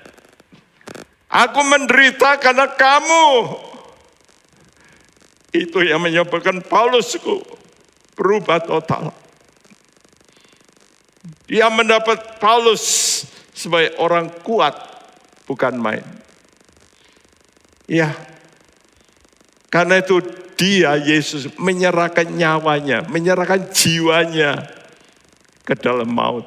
[1.30, 3.26] Aku menderita karena kamu.
[5.50, 7.14] Itu yang menyebabkan Paulus
[8.14, 9.14] berubah total.
[11.50, 12.82] Dia mendapat Paulus
[13.50, 14.74] sebagai orang kuat,
[15.50, 16.19] bukan main.
[17.90, 18.14] Ya,
[19.66, 20.22] karena itu
[20.54, 24.62] dia Yesus menyerahkan nyawanya, menyerahkan jiwanya
[25.66, 26.46] ke dalam maut.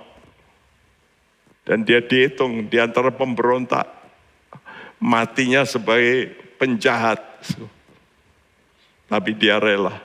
[1.68, 3.88] Dan dia dihitung di antara pemberontak.
[5.04, 7.20] Matinya sebagai penjahat.
[9.12, 10.00] Tapi dia rela.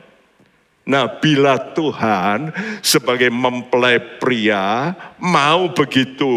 [0.88, 2.50] Nah bila Tuhan
[2.82, 6.34] sebagai mempelai pria mau begitu,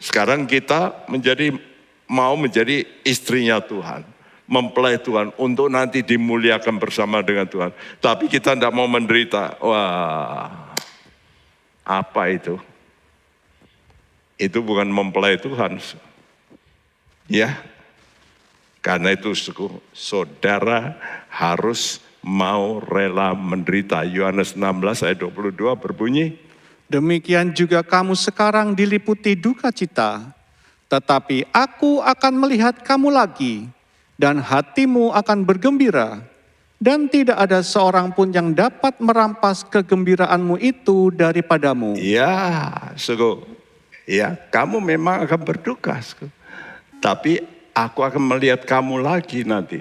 [0.00, 1.71] sekarang kita menjadi
[2.12, 4.04] mau menjadi istrinya Tuhan
[4.52, 7.72] mempelai Tuhan untuk nanti dimuliakan bersama dengan Tuhan.
[8.04, 9.56] Tapi kita tidak mau menderita.
[9.64, 10.76] Wah,
[11.88, 12.60] apa itu?
[14.36, 15.80] Itu bukan mempelai Tuhan.
[17.32, 17.64] Ya,
[18.84, 21.00] karena itu suku saudara
[21.32, 24.04] harus mau rela menderita.
[24.04, 26.36] Yohanes 16 ayat 22 berbunyi.
[26.92, 30.36] Demikian juga kamu sekarang diliputi duka cita,
[30.92, 33.64] tetapi aku akan melihat kamu lagi
[34.20, 36.20] dan hatimu akan bergembira,
[36.76, 41.96] dan tidak ada seorang pun yang dapat merampas kegembiraanmu itu daripadamu.
[41.96, 43.40] Ya, suku.
[44.04, 46.28] Ya, kamu memang akan berduka, suku.
[47.00, 47.40] Tapi
[47.72, 49.80] aku akan melihat kamu lagi nanti.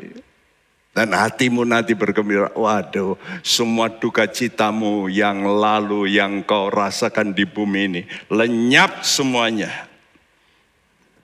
[0.95, 2.55] Dan hatimu nanti bergembira.
[2.55, 8.01] Waduh, semua duka citamu yang lalu yang kau rasakan di bumi ini.
[8.31, 9.90] Lenyap semuanya.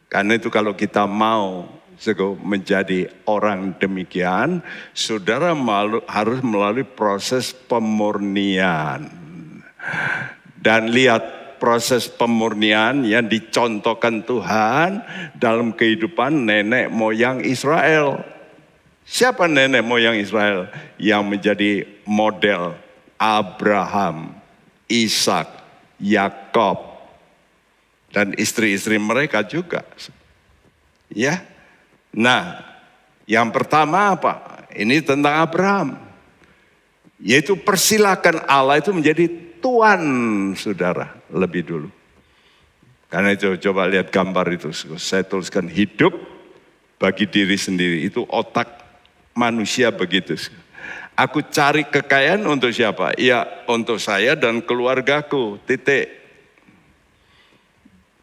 [0.07, 1.67] Karena itu kalau kita mau
[2.45, 4.61] menjadi orang demikian,
[4.93, 9.09] saudara malu, harus melalui proses pemurnian.
[10.57, 15.01] Dan lihat proses pemurnian yang dicontohkan Tuhan
[15.35, 18.21] dalam kehidupan nenek moyang Israel.
[19.07, 20.69] Siapa nenek moyang Israel
[21.01, 22.77] yang menjadi model
[23.17, 24.37] Abraham,
[24.85, 25.49] Ishak,
[25.97, 26.86] Yakob,
[28.17, 29.85] dan istri-istri mereka juga.
[31.13, 31.45] Ya,
[32.17, 32.65] Nah,
[33.29, 34.65] yang pertama apa?
[34.73, 36.01] Ini tentang Abraham.
[37.21, 39.29] Yaitu persilakan Allah itu menjadi
[39.61, 40.01] Tuhan
[40.57, 41.89] saudara lebih dulu.
[43.07, 44.73] Karena itu coba lihat gambar itu.
[44.97, 46.13] Saya tuliskan hidup
[46.97, 48.01] bagi diri sendiri.
[48.01, 48.81] Itu otak
[49.37, 50.33] manusia begitu.
[51.17, 53.13] Aku cari kekayaan untuk siapa?
[53.17, 55.61] Ya untuk saya dan keluargaku.
[55.65, 56.26] Titik.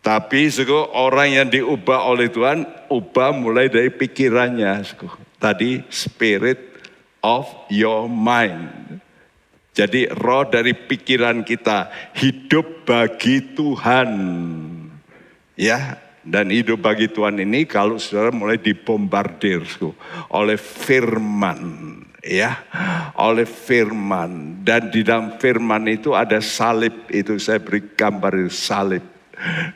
[0.04, 4.84] Tapi suku, orang yang diubah oleh Tuhan, ubah mulai dari pikirannya.
[4.84, 5.08] Suku.
[5.40, 6.60] Tadi spirit
[7.24, 9.00] of your mind.
[9.72, 11.88] Jadi roh dari pikiran kita
[12.20, 14.10] hidup bagi Tuhan.
[15.56, 19.96] Ya, dan hidup bagi Tuhan ini kalau saudara mulai dibombardir suku,
[20.28, 21.60] oleh firman
[22.24, 22.56] ya
[23.20, 29.13] oleh firman dan di dalam firman itu ada salib itu saya beri gambar salib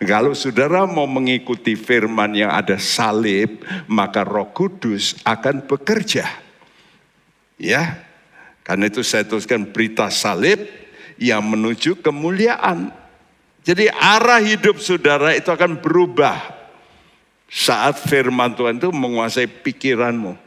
[0.06, 6.26] kalau saudara mau mengikuti firman yang ada salib, maka Roh Kudus akan bekerja.
[7.58, 8.06] Ya,
[8.62, 10.62] karena itu saya tuliskan berita salib
[11.18, 12.94] yang menuju kemuliaan.
[13.66, 16.38] Jadi arah hidup saudara itu akan berubah
[17.50, 20.38] saat firman Tuhan itu menguasai pikiranmu.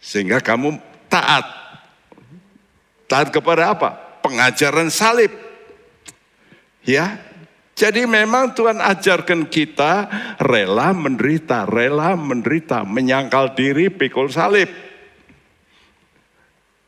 [0.00, 1.44] Sehingga kamu taat.
[3.04, 3.94] Taat kepada apa?
[4.24, 5.49] Pengajaran salib.
[6.80, 7.20] Ya,
[7.80, 10.04] jadi memang Tuhan ajarkan kita
[10.36, 14.68] rela menderita, rela menderita, menyangkal diri, pikul salib.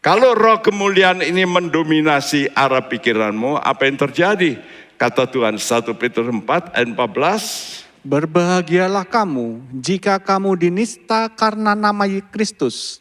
[0.05, 4.61] Kalau roh kemuliaan ini mendominasi arah pikiranmu, apa yang terjadi?
[5.01, 8.05] Kata Tuhan 1 Petrus 4 ayat 14.
[8.05, 13.01] Berbahagialah kamu jika kamu dinista karena nama Kristus.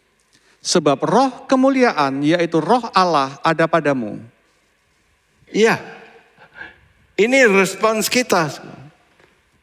[0.63, 4.21] Sebab roh kemuliaan yaitu roh Allah ada padamu.
[5.49, 6.00] Iya,
[7.21, 8.49] ini respons kita.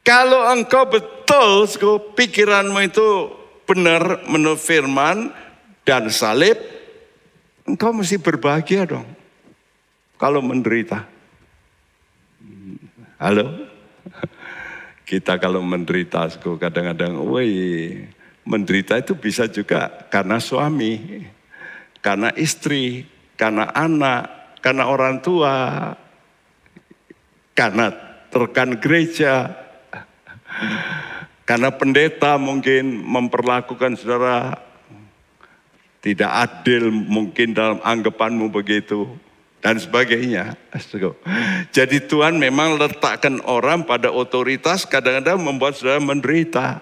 [0.07, 1.69] Kalau engkau betul,
[2.15, 3.09] pikiranmu itu
[3.69, 5.29] benar menurut firman,
[5.89, 6.61] dan salib,
[7.65, 9.09] engkau mesti berbahagia dong.
[10.21, 11.09] Kalau menderita.
[13.17, 13.69] Halo?
[15.09, 18.05] Kita kalau menderita, kadang-kadang, woi,
[18.45, 21.25] menderita itu bisa juga karena suami,
[22.05, 23.09] karena istri,
[23.41, 25.53] karena anak, karena orang tua,
[27.59, 27.91] karena
[28.31, 29.51] rekan gereja,
[31.43, 34.63] karena pendeta mungkin memperlakukan saudara
[35.99, 39.11] tidak adil mungkin dalam anggapanmu begitu
[39.59, 40.55] dan sebagainya.
[41.75, 46.79] Jadi Tuhan memang letakkan orang pada otoritas kadang-kadang membuat saudara menderita.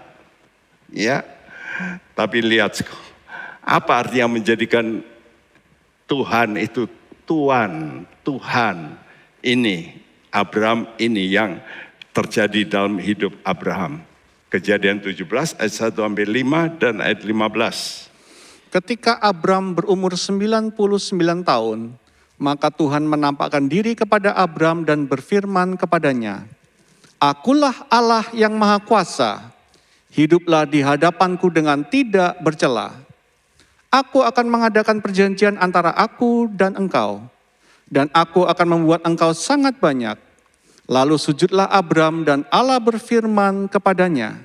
[0.93, 1.25] Ya.
[2.13, 2.85] Tapi lihat
[3.65, 5.01] apa artinya menjadikan
[6.05, 6.85] Tuhan itu
[7.25, 8.97] Tuhan, Tuhan
[9.45, 10.06] ini
[10.37, 11.65] Abraham ini yang
[12.13, 14.05] terjadi dalam hidup Abraham.
[14.53, 15.25] Kejadian 17
[15.57, 18.13] ayat 1 sampai 5 dan ayat 15.
[18.69, 20.77] Ketika Abraham berumur 99
[21.41, 21.97] tahun,
[22.37, 26.45] maka Tuhan menampakkan diri kepada Abram dan berfirman kepadanya,
[27.17, 29.41] Akulah Allah yang Maha Kuasa,
[30.13, 32.93] hiduplah di hadapanku dengan tidak bercela.
[33.89, 37.25] Aku akan mengadakan perjanjian antara aku dan engkau,
[37.89, 40.26] dan aku akan membuat engkau sangat banyak.
[40.87, 44.39] Lalu sujudlah Abram dan Allah berfirman kepadanya.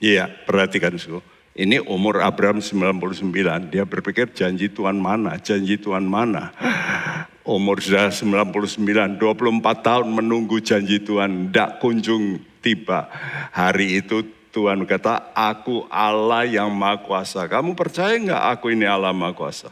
[0.00, 1.20] Iya, perhatikan suhu.
[1.52, 6.56] Ini umur Abraham 99, dia berpikir janji Tuhan mana, janji Tuhan mana.
[7.44, 13.10] Umur sudah 99, 24 tahun menunggu janji Tuhan, tidak kunjung tiba.
[13.52, 17.44] Hari itu Tuhan kata, aku Allah yang maha kuasa.
[17.44, 19.68] Kamu percaya nggak aku ini Allah maha kuasa?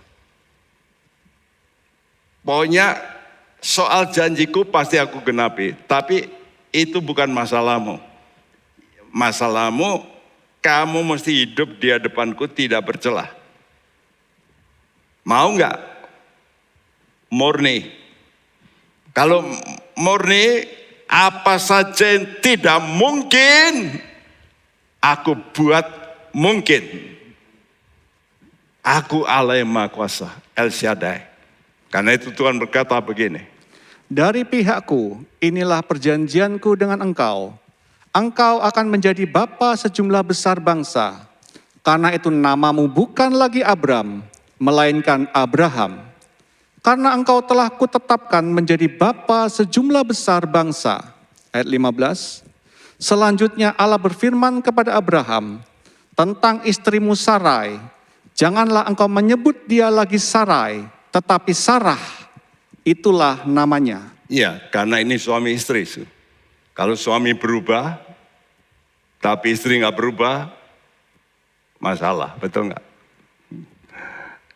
[2.45, 3.18] Pokoknya
[3.59, 6.31] soal janjiku pasti aku genapi, tapi
[6.75, 7.99] itu bukan masalahmu.
[9.09, 10.05] Masalahmu
[10.59, 13.31] kamu mesti hidup di hadapanku tidak bercelah.
[15.25, 15.77] Mau nggak?
[17.29, 17.89] Murni.
[19.13, 19.45] Kalau
[19.99, 20.65] murni,
[21.09, 23.99] apa saja yang tidak mungkin,
[25.01, 25.87] aku buat
[26.37, 27.17] mungkin.
[28.85, 31.21] Aku Allah yang Maha Kuasa, El Shaddai.
[31.89, 33.45] Karena itu Tuhan berkata begini.
[34.09, 37.57] Dari pihakku, inilah perjanjianku dengan engkau
[38.19, 41.29] engkau akan menjadi bapa sejumlah besar bangsa.
[41.87, 44.21] Karena itu namamu bukan lagi Abram,
[44.61, 46.05] melainkan Abraham.
[46.83, 51.01] Karena engkau telah kutetapkan menjadi bapa sejumlah besar bangsa.
[51.55, 52.45] Ayat 15.
[52.99, 55.63] Selanjutnya Allah berfirman kepada Abraham
[56.19, 57.79] tentang istrimu Sarai.
[58.35, 60.87] Janganlah engkau menyebut dia lagi Sarai,
[61.19, 61.99] tetapi Sarah
[62.87, 64.15] itulah namanya.
[64.31, 65.83] Iya, karena ini suami istri.
[66.79, 67.99] Kalau suami berubah,
[69.19, 70.47] tapi istri nggak berubah,
[71.83, 72.87] masalah, betul nggak?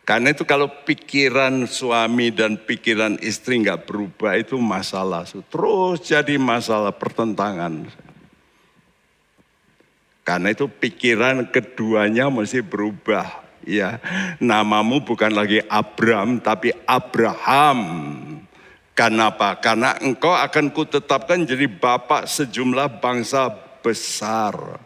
[0.07, 5.27] Karena itu kalau pikiran suami dan pikiran istri nggak berubah itu masalah.
[5.27, 7.91] Terus jadi masalah pertentangan.
[10.23, 13.43] Karena itu pikiran keduanya mesti berubah.
[13.63, 14.03] Ya,
[14.43, 17.79] namamu bukan lagi Abram tapi Abraham.
[18.93, 19.57] Kenapa?
[19.57, 23.49] Karena engkau akan kutetapkan jadi bapak sejumlah bangsa
[23.81, 24.83] besar.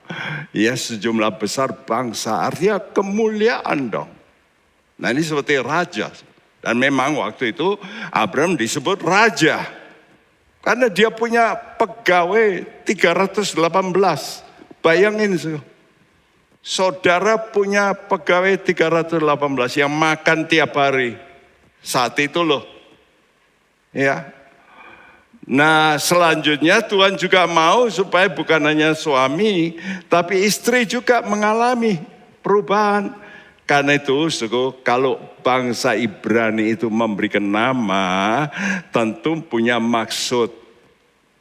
[0.54, 2.46] Ya sejumlah besar bangsa.
[2.46, 4.10] Artinya kemuliaan dong.
[4.96, 6.08] Nah ini seperti raja.
[6.62, 7.76] Dan memang waktu itu
[8.10, 9.62] Abraham disebut raja.
[10.64, 13.54] Karena dia punya pegawai 318.
[14.82, 15.38] Bayangin
[16.66, 19.22] Saudara punya pegawai 318
[19.78, 21.14] yang makan tiap hari.
[21.78, 22.66] Saat itu loh
[23.94, 24.34] Ya.
[25.46, 29.78] Nah selanjutnya Tuhan juga mau supaya bukan hanya suami,
[30.10, 32.02] tapi istri juga mengalami
[32.42, 33.14] perubahan.
[33.62, 38.46] Karena itu, suku, kalau bangsa Ibrani itu memberikan nama,
[38.94, 40.50] tentu punya maksud.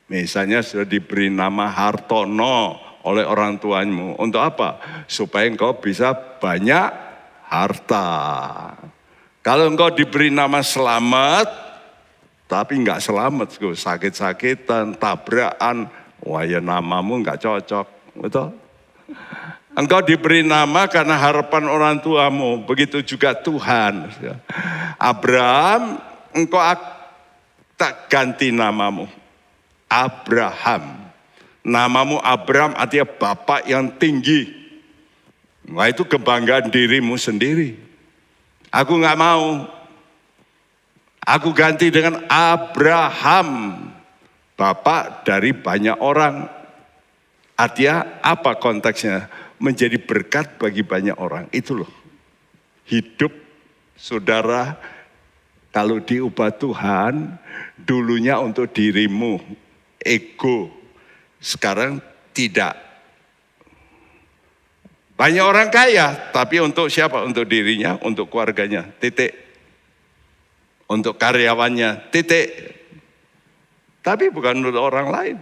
[0.10, 4.18] Misalnya sudah diberi nama Hartono oleh orang tuamu.
[4.18, 4.82] Untuk apa?
[5.06, 6.90] Supaya engkau bisa banyak
[7.46, 8.10] harta.
[9.46, 11.46] Kalau engkau diberi nama selamat,
[12.50, 15.86] tapi nggak selamat, sakit-sakitan, tabrakan,
[16.26, 17.88] wah ya namamu nggak cocok,
[18.26, 18.50] betul?
[19.78, 24.10] Engkau diberi nama karena harapan orang tuamu, begitu juga Tuhan.
[24.98, 26.02] Abraham,
[26.34, 26.58] engkau
[27.78, 29.06] tak ganti namamu.
[29.86, 31.05] Abraham.
[31.66, 34.54] Namamu Abraham artinya bapak yang tinggi.
[35.74, 37.74] Wah itu kebanggaan dirimu sendiri.
[38.70, 39.66] Aku nggak mau
[41.26, 43.82] Aku ganti dengan Abraham,
[44.54, 46.46] bapak dari banyak orang.
[47.58, 49.26] Artinya apa konteksnya?
[49.58, 51.50] Menjadi berkat bagi banyak orang.
[51.50, 51.90] Itu loh.
[52.86, 53.34] hidup
[53.98, 54.78] saudara
[55.74, 57.42] kalau diubah Tuhan
[57.82, 59.42] dulunya untuk dirimu,
[59.98, 60.70] ego.
[61.46, 62.02] Sekarang
[62.34, 62.74] tidak.
[65.14, 67.22] Banyak orang kaya, tapi untuk siapa?
[67.22, 68.90] Untuk dirinya, untuk keluarganya.
[68.98, 69.30] Titik.
[70.90, 72.10] Untuk karyawannya.
[72.10, 72.50] Titik.
[74.02, 75.38] Tapi bukan untuk orang lain.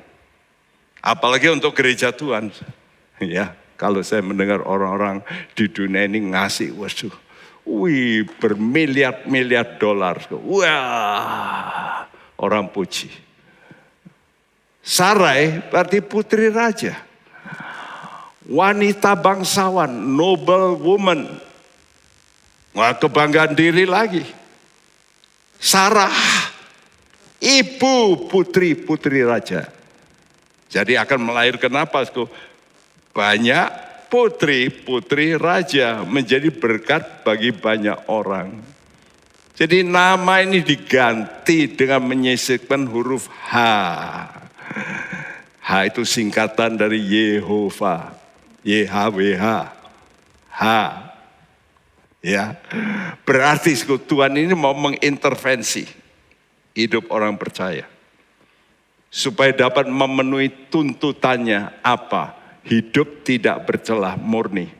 [0.99, 2.51] Apalagi untuk gereja Tuhan.
[3.23, 5.23] Ya, kalau saya mendengar orang-orang
[5.55, 7.13] di dunia ini ngasih, waduh,
[7.63, 10.19] wih bermiliar-miliar dolar.
[10.43, 12.03] Wah,
[12.35, 13.07] orang puji.
[14.83, 16.99] Sarai berarti putri raja.
[18.43, 21.31] Wanita bangsawan, noble woman.
[22.75, 24.27] Wah kebanggaan diri lagi.
[25.55, 26.11] Sarah,
[27.39, 29.71] ibu putri-putri raja.
[30.67, 32.03] Jadi akan melahirkan apa?
[33.15, 33.67] Banyak
[34.11, 38.59] putri-putri raja menjadi berkat bagi banyak orang.
[39.55, 43.55] Jadi nama ini diganti dengan menyisipkan huruf H.
[45.63, 48.13] H itu singkatan dari Yehova.
[48.63, 49.45] YHWH.
[50.51, 50.63] H.
[52.23, 52.55] Ya.
[53.27, 55.87] Berarti Tuhan ini mau mengintervensi
[56.75, 57.87] hidup orang percaya.
[59.13, 62.33] Supaya dapat memenuhi tuntutannya apa?
[62.65, 64.71] Hidup tidak bercelah murni.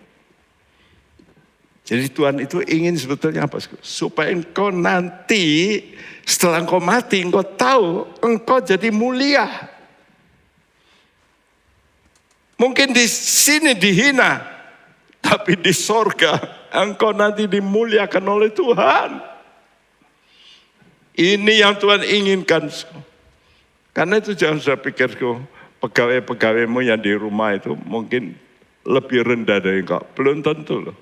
[1.84, 3.60] Jadi Tuhan itu ingin sebetulnya apa?
[3.84, 5.84] Supaya engkau nanti
[6.24, 9.73] setelah engkau mati engkau tahu engkau jadi mulia.
[12.64, 14.40] Mungkin di sini dihina,
[15.20, 16.40] tapi di sorga
[16.72, 19.20] engkau nanti dimuliakan oleh Tuhan.
[21.12, 22.72] Ini yang Tuhan inginkan.
[23.92, 25.12] Karena itu jangan saya pikir
[25.84, 28.40] pegawai-pegawaimu yang di rumah itu mungkin
[28.88, 30.00] lebih rendah dari engkau.
[30.16, 30.96] Belum tentu loh.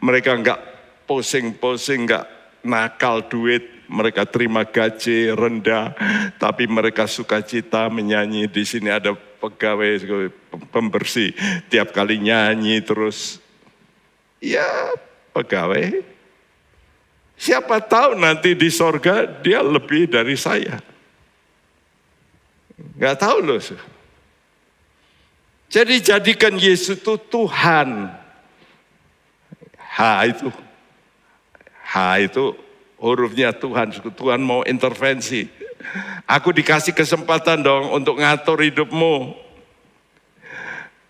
[0.00, 0.64] Mereka enggak
[1.04, 2.24] posing-posing, enggak
[2.64, 5.92] nakal duit, mereka terima gaji rendah,
[6.40, 8.48] tapi mereka suka cita menyanyi.
[8.48, 10.28] Di sini ada pegawai
[10.68, 11.32] pembersih,
[11.72, 13.40] tiap kali nyanyi terus.
[14.40, 14.92] Ya
[15.32, 16.04] pegawai,
[17.40, 20.80] siapa tahu nanti di sorga dia lebih dari saya.
[23.00, 23.60] Gak tahu loh.
[25.70, 28.10] Jadi jadikan Yesus itu Tuhan.
[29.76, 29.98] H
[30.32, 30.48] itu
[31.84, 32.44] H itu
[32.96, 33.92] hurufnya Tuhan.
[33.92, 35.59] Tuhan mau intervensi.
[36.28, 39.34] Aku dikasih kesempatan dong untuk ngatur hidupmu.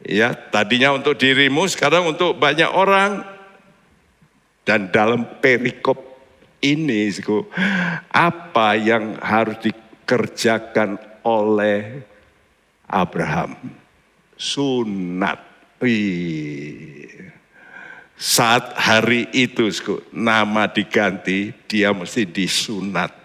[0.00, 3.20] Ya, tadinya untuk dirimu, sekarang untuk banyak orang.
[4.64, 5.98] Dan dalam perikop
[6.64, 7.12] ini,
[8.08, 10.96] apa yang harus dikerjakan
[11.26, 12.00] oleh
[12.88, 13.56] Abraham?
[14.40, 15.40] Sunat.
[15.80, 17.08] Wih.
[18.20, 19.72] Saat hari itu
[20.12, 23.19] nama diganti, dia mesti disunat.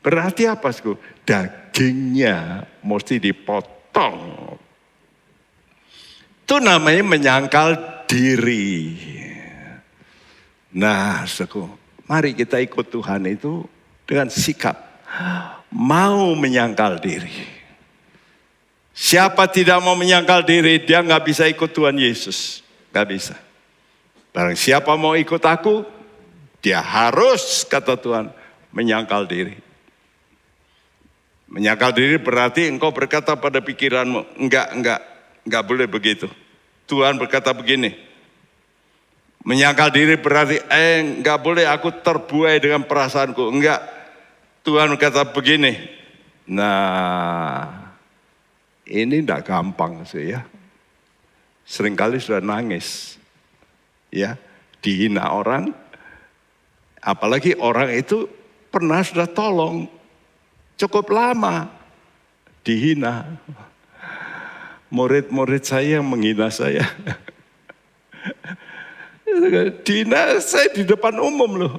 [0.00, 0.72] Berarti apa?
[0.72, 0.96] Sku?
[1.28, 4.18] Dagingnya mesti dipotong.
[6.44, 7.76] Itu namanya menyangkal
[8.10, 8.96] diri.
[10.74, 11.68] Nah, sku,
[12.08, 13.62] mari kita ikut Tuhan itu
[14.08, 14.90] dengan sikap
[15.70, 17.32] mau menyangkal diri.
[18.90, 22.60] Siapa tidak mau menyangkal diri, dia nggak bisa ikut Tuhan Yesus.
[22.92, 23.36] Nggak bisa.
[24.34, 25.86] Barang siapa mau ikut aku,
[26.60, 28.28] dia harus, kata Tuhan,
[28.74, 29.69] menyangkal diri.
[31.50, 35.00] Menyangkal diri berarti engkau berkata pada pikiranmu, enggak, enggak,
[35.42, 36.30] enggak boleh begitu.
[36.86, 37.90] Tuhan berkata begini,
[39.42, 43.50] menyangkal diri berarti, eh enggak boleh aku terbuai dengan perasaanku.
[43.50, 43.82] Enggak,
[44.62, 45.74] Tuhan berkata begini,
[46.46, 47.66] nah
[48.86, 50.46] ini enggak gampang sih ya.
[51.66, 53.18] Seringkali sudah nangis
[54.14, 54.38] ya
[54.78, 55.74] dihina orang,
[57.02, 58.30] apalagi orang itu
[58.70, 59.98] pernah sudah tolong
[60.80, 61.68] cukup lama
[62.64, 63.28] dihina.
[64.90, 66.82] Murid-murid saya yang menghina saya.
[69.86, 71.78] Dihina saya di depan umum loh.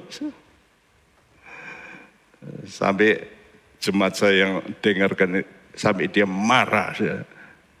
[2.64, 3.28] Sampai
[3.76, 5.44] jemaat saya yang dengarkan
[5.76, 6.96] sampai dia marah.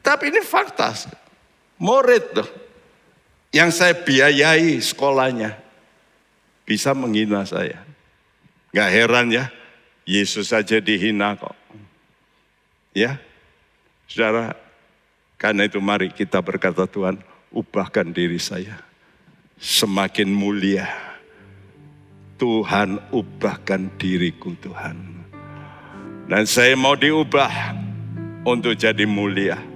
[0.04, 0.92] Tapi ini fakta.
[1.80, 2.48] Murid tuh
[3.56, 5.56] yang saya biayai sekolahnya
[6.68, 7.80] bisa menghina saya.
[8.72, 9.48] Gak heran ya,
[10.02, 11.54] Yesus saja dihina kok.
[12.92, 13.16] Ya,
[14.04, 14.52] saudara,
[15.40, 18.76] karena itu mari kita berkata Tuhan, ubahkan diri saya.
[19.56, 20.90] Semakin mulia,
[22.36, 24.98] Tuhan ubahkan diriku Tuhan.
[26.28, 27.74] Dan saya mau diubah
[28.44, 29.71] untuk jadi mulia